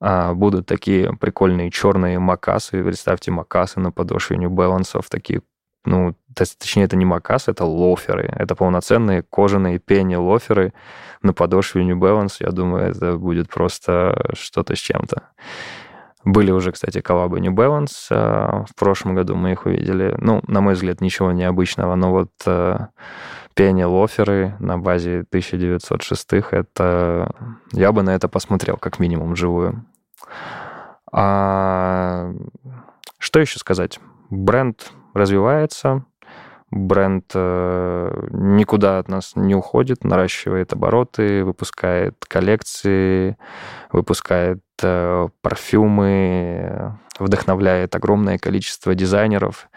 А, 0.03 0.32
будут 0.34 0.66
такие 0.66 1.14
прикольные 1.16 1.70
черные 1.70 2.18
макасы. 2.18 2.82
Представьте, 2.82 3.30
макасы 3.30 3.80
на 3.80 3.92
подошве 3.92 4.38
New 4.38 4.51
Balance, 4.51 5.01
такие 5.09 5.42
ну, 5.84 6.14
точнее, 6.34 6.84
это 6.84 6.96
не 6.96 7.07
макас, 7.07 7.48
это 7.48 7.64
лоферы. 7.64 8.30
Это 8.36 8.55
полноценные 8.55 9.22
кожаные 9.22 9.78
пенни-лоферы 9.78 10.74
на 11.22 11.32
подошве 11.32 11.84
New 11.84 11.98
Balance. 11.98 12.36
Я 12.40 12.51
думаю, 12.51 12.90
это 12.90 13.16
будет 13.16 13.48
просто 13.48 14.30
что-то 14.34 14.76
с 14.76 14.78
чем-то. 14.78 15.22
Были 16.25 16.51
уже, 16.51 16.73
кстати, 16.73 17.01
коллабы 17.01 17.41
New 17.41 17.53
Balance. 17.53 18.09
А, 18.11 18.64
в 18.68 18.75
прошлом 18.75 19.14
году 19.14 19.37
мы 19.37 19.53
их 19.53 19.66
увидели. 19.66 20.14
Ну, 20.18 20.43
на 20.47 20.61
мой 20.61 20.75
взгляд, 20.75 21.01
ничего 21.01 21.33
необычного, 21.33 21.95
но 21.95 22.11
вот 22.11 22.31
а, 22.47 22.89
пенни-лоферы 23.55 24.55
на 24.59 24.79
базе 24.79 25.21
1906 25.29 26.33
это... 26.51 27.31
Я 27.73 27.93
бы 27.93 28.03
на 28.03 28.11
это 28.11 28.29
посмотрел, 28.29 28.77
как 28.77 28.99
минимум, 28.99 29.35
живую. 29.37 29.85
А... 31.12 32.33
Что 33.18 33.39
еще 33.41 33.59
сказать? 33.59 34.01
Бренд 34.31 34.93
развивается, 35.12 36.05
бренд 36.71 37.31
э, 37.35 38.29
никуда 38.31 38.99
от 38.99 39.09
нас 39.09 39.33
не 39.35 39.55
уходит, 39.55 40.05
наращивает 40.05 40.73
обороты, 40.73 41.45
выпускает 41.45 42.25
коллекции, 42.27 43.37
выпускает 43.93 44.59
э, 44.59 44.70
парфюмы, 45.43 46.95
вдохновляет 47.18 47.95
огромное 47.95 48.39
количество 48.39 48.95
дизайнеров. 48.95 49.68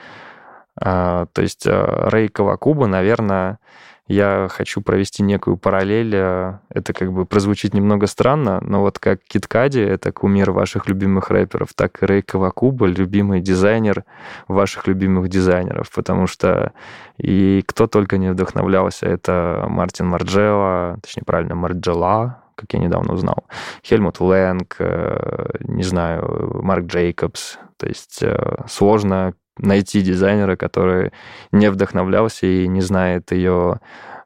А, 0.76 1.28
то 1.34 1.42
есть 1.42 1.68
э, 1.68 2.10
Рэй 2.10 2.30
Кавакуба, 2.30 2.88
наверное, 2.88 3.60
я 4.08 4.48
хочу 4.50 4.82
провести 4.82 5.24
некую 5.24 5.56
параллель. 5.58 6.14
Э, 6.16 6.60
это 6.70 6.94
как 6.94 7.14
бы 7.14 7.26
прозвучит 7.26 7.74
немного 7.74 8.08
странно, 8.08 8.60
но 8.62 8.82
вот 8.82 8.98
как 8.98 9.22
Киткади— 9.24 9.80
это 9.82 10.12
кумир 10.12 10.52
ваших 10.52 10.88
любимых 10.88 11.30
рэперов, 11.30 11.70
так 11.76 12.02
и 12.02 12.06
Рэй 12.06 12.22
Кавакуба— 12.24 12.86
любимый 12.88 13.40
дизайнер 13.40 14.04
ваших 14.48 14.88
любимых 14.88 15.30
дизайнеров, 15.30 15.92
потому 15.92 16.26
что 16.26 16.74
и 17.18 17.64
кто 17.68 17.86
только 17.88 18.18
не 18.18 18.32
вдохновлялся, 18.32 19.06
это 19.06 19.66
Мартин 19.70 20.08
Марджелла, 20.08 20.98
точнее, 21.04 21.24
правильно, 21.24 21.56
Марджела, 21.56 22.43
как 22.56 22.74
я 22.74 22.80
недавно 22.80 23.14
узнал, 23.14 23.46
Хельмут 23.84 24.20
Лэнг, 24.20 24.76
э, 24.80 25.46
не 25.60 25.84
знаю, 25.84 26.62
Марк 26.64 26.86
Джейкобс. 26.86 27.60
То 27.78 27.88
есть 27.88 28.24
э, 28.24 28.64
сложно 28.68 29.34
найти 29.58 30.02
дизайнера, 30.02 30.56
который 30.56 31.12
не 31.52 31.70
вдохновлялся 31.70 32.46
и 32.48 32.68
не 32.68 32.82
знает 32.82 33.32
ее 33.32 33.80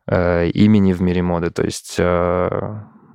э, 0.07 0.47
имени 0.49 0.93
в 0.93 1.01
мире 1.01 1.21
моды. 1.21 1.49
То 1.49 1.63
есть 1.63 1.99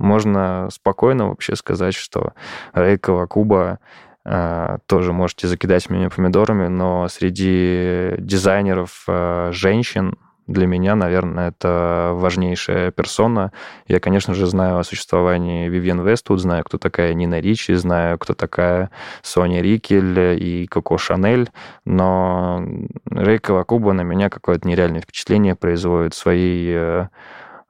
можно 0.02 0.68
спокойно 0.72 1.28
вообще 1.28 1.54
сказать, 1.54 1.94
что 1.94 2.32
Рейкова 2.74 3.26
Куба 3.26 3.78
э, 4.24 4.78
тоже 4.86 5.12
можете 5.12 5.46
закидать 5.46 5.88
меня 5.90 6.10
помидорами, 6.10 6.66
но 6.66 7.06
среди 7.08 8.14
дизайнеров 8.18 9.04
э, 9.06 9.50
женщин 9.52 10.18
для 10.46 10.66
меня, 10.66 10.96
наверное, 10.96 11.48
это 11.50 12.12
важнейшая 12.14 12.90
персона. 12.90 13.52
Я, 13.86 14.00
конечно 14.00 14.34
же, 14.34 14.46
знаю 14.46 14.78
о 14.78 14.84
существовании 14.84 15.68
Вивьен 15.68 16.00
Вествуд, 16.00 16.40
знаю, 16.40 16.64
кто 16.64 16.78
такая 16.78 17.14
Нина 17.14 17.40
Ричи, 17.40 17.74
знаю, 17.74 18.18
кто 18.18 18.34
такая 18.34 18.90
Соня 19.22 19.62
Рикель 19.62 20.18
и 20.42 20.66
Коко 20.66 20.98
Шанель, 20.98 21.50
но 21.84 22.64
Рейка 23.10 23.52
Вакуба 23.54 23.92
на 23.92 24.02
меня 24.02 24.30
какое-то 24.30 24.66
нереальное 24.66 25.00
впечатление 25.00 25.54
производит 25.54 26.14
своей 26.14 26.72
э, 26.74 27.08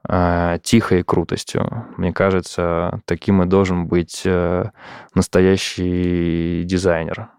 э, 0.09 0.57
тихой 0.63 1.03
крутостью. 1.03 1.85
Мне 1.97 2.11
кажется, 2.11 3.01
таким 3.05 3.43
и 3.43 3.45
должен 3.45 3.85
быть 3.85 4.23
э, 4.25 4.65
настоящий 5.13 6.63
дизайнер 6.65 7.29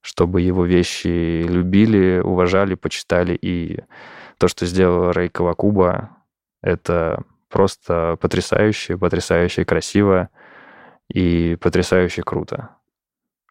чтобы 0.00 0.40
его 0.40 0.64
вещи 0.64 1.42
любили, 1.42 2.20
уважали, 2.20 2.76
почитали 2.76 3.34
и 3.34 3.80
то, 4.38 4.48
что 4.48 4.66
сделала 4.66 5.12
Рэй 5.12 5.28
Кавакуба, 5.28 6.10
это 6.62 7.22
просто 7.48 8.16
потрясающе, 8.20 8.96
потрясающе 8.96 9.64
красиво 9.64 10.28
и 11.08 11.56
потрясающе 11.60 12.22
круто. 12.22 12.70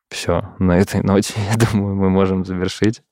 Все, 0.10 0.56
на 0.60 0.78
этой 0.78 1.02
ноте, 1.02 1.34
я 1.52 1.58
думаю, 1.58 1.96
мы 1.96 2.10
можем 2.10 2.46
завершить. 2.46 3.04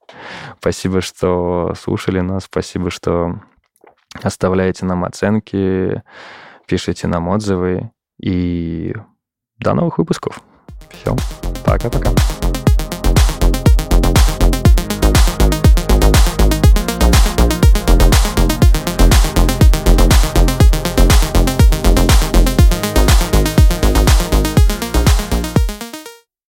Спасибо, 0.60 1.02
что 1.02 1.74
слушали 1.80 2.22
нас, 2.22 2.46
спасибо, 2.46 2.90
что 2.90 3.42
оставляете 4.24 4.86
нам 4.86 5.04
оценки, 5.04 6.02
пишите 6.68 7.08
нам 7.08 7.28
отзывы, 7.28 7.92
и 8.20 8.94
до 9.60 9.74
новых 9.74 9.98
выпусков. 9.98 10.42
Все, 10.90 11.16
пока-пока. 11.66 12.12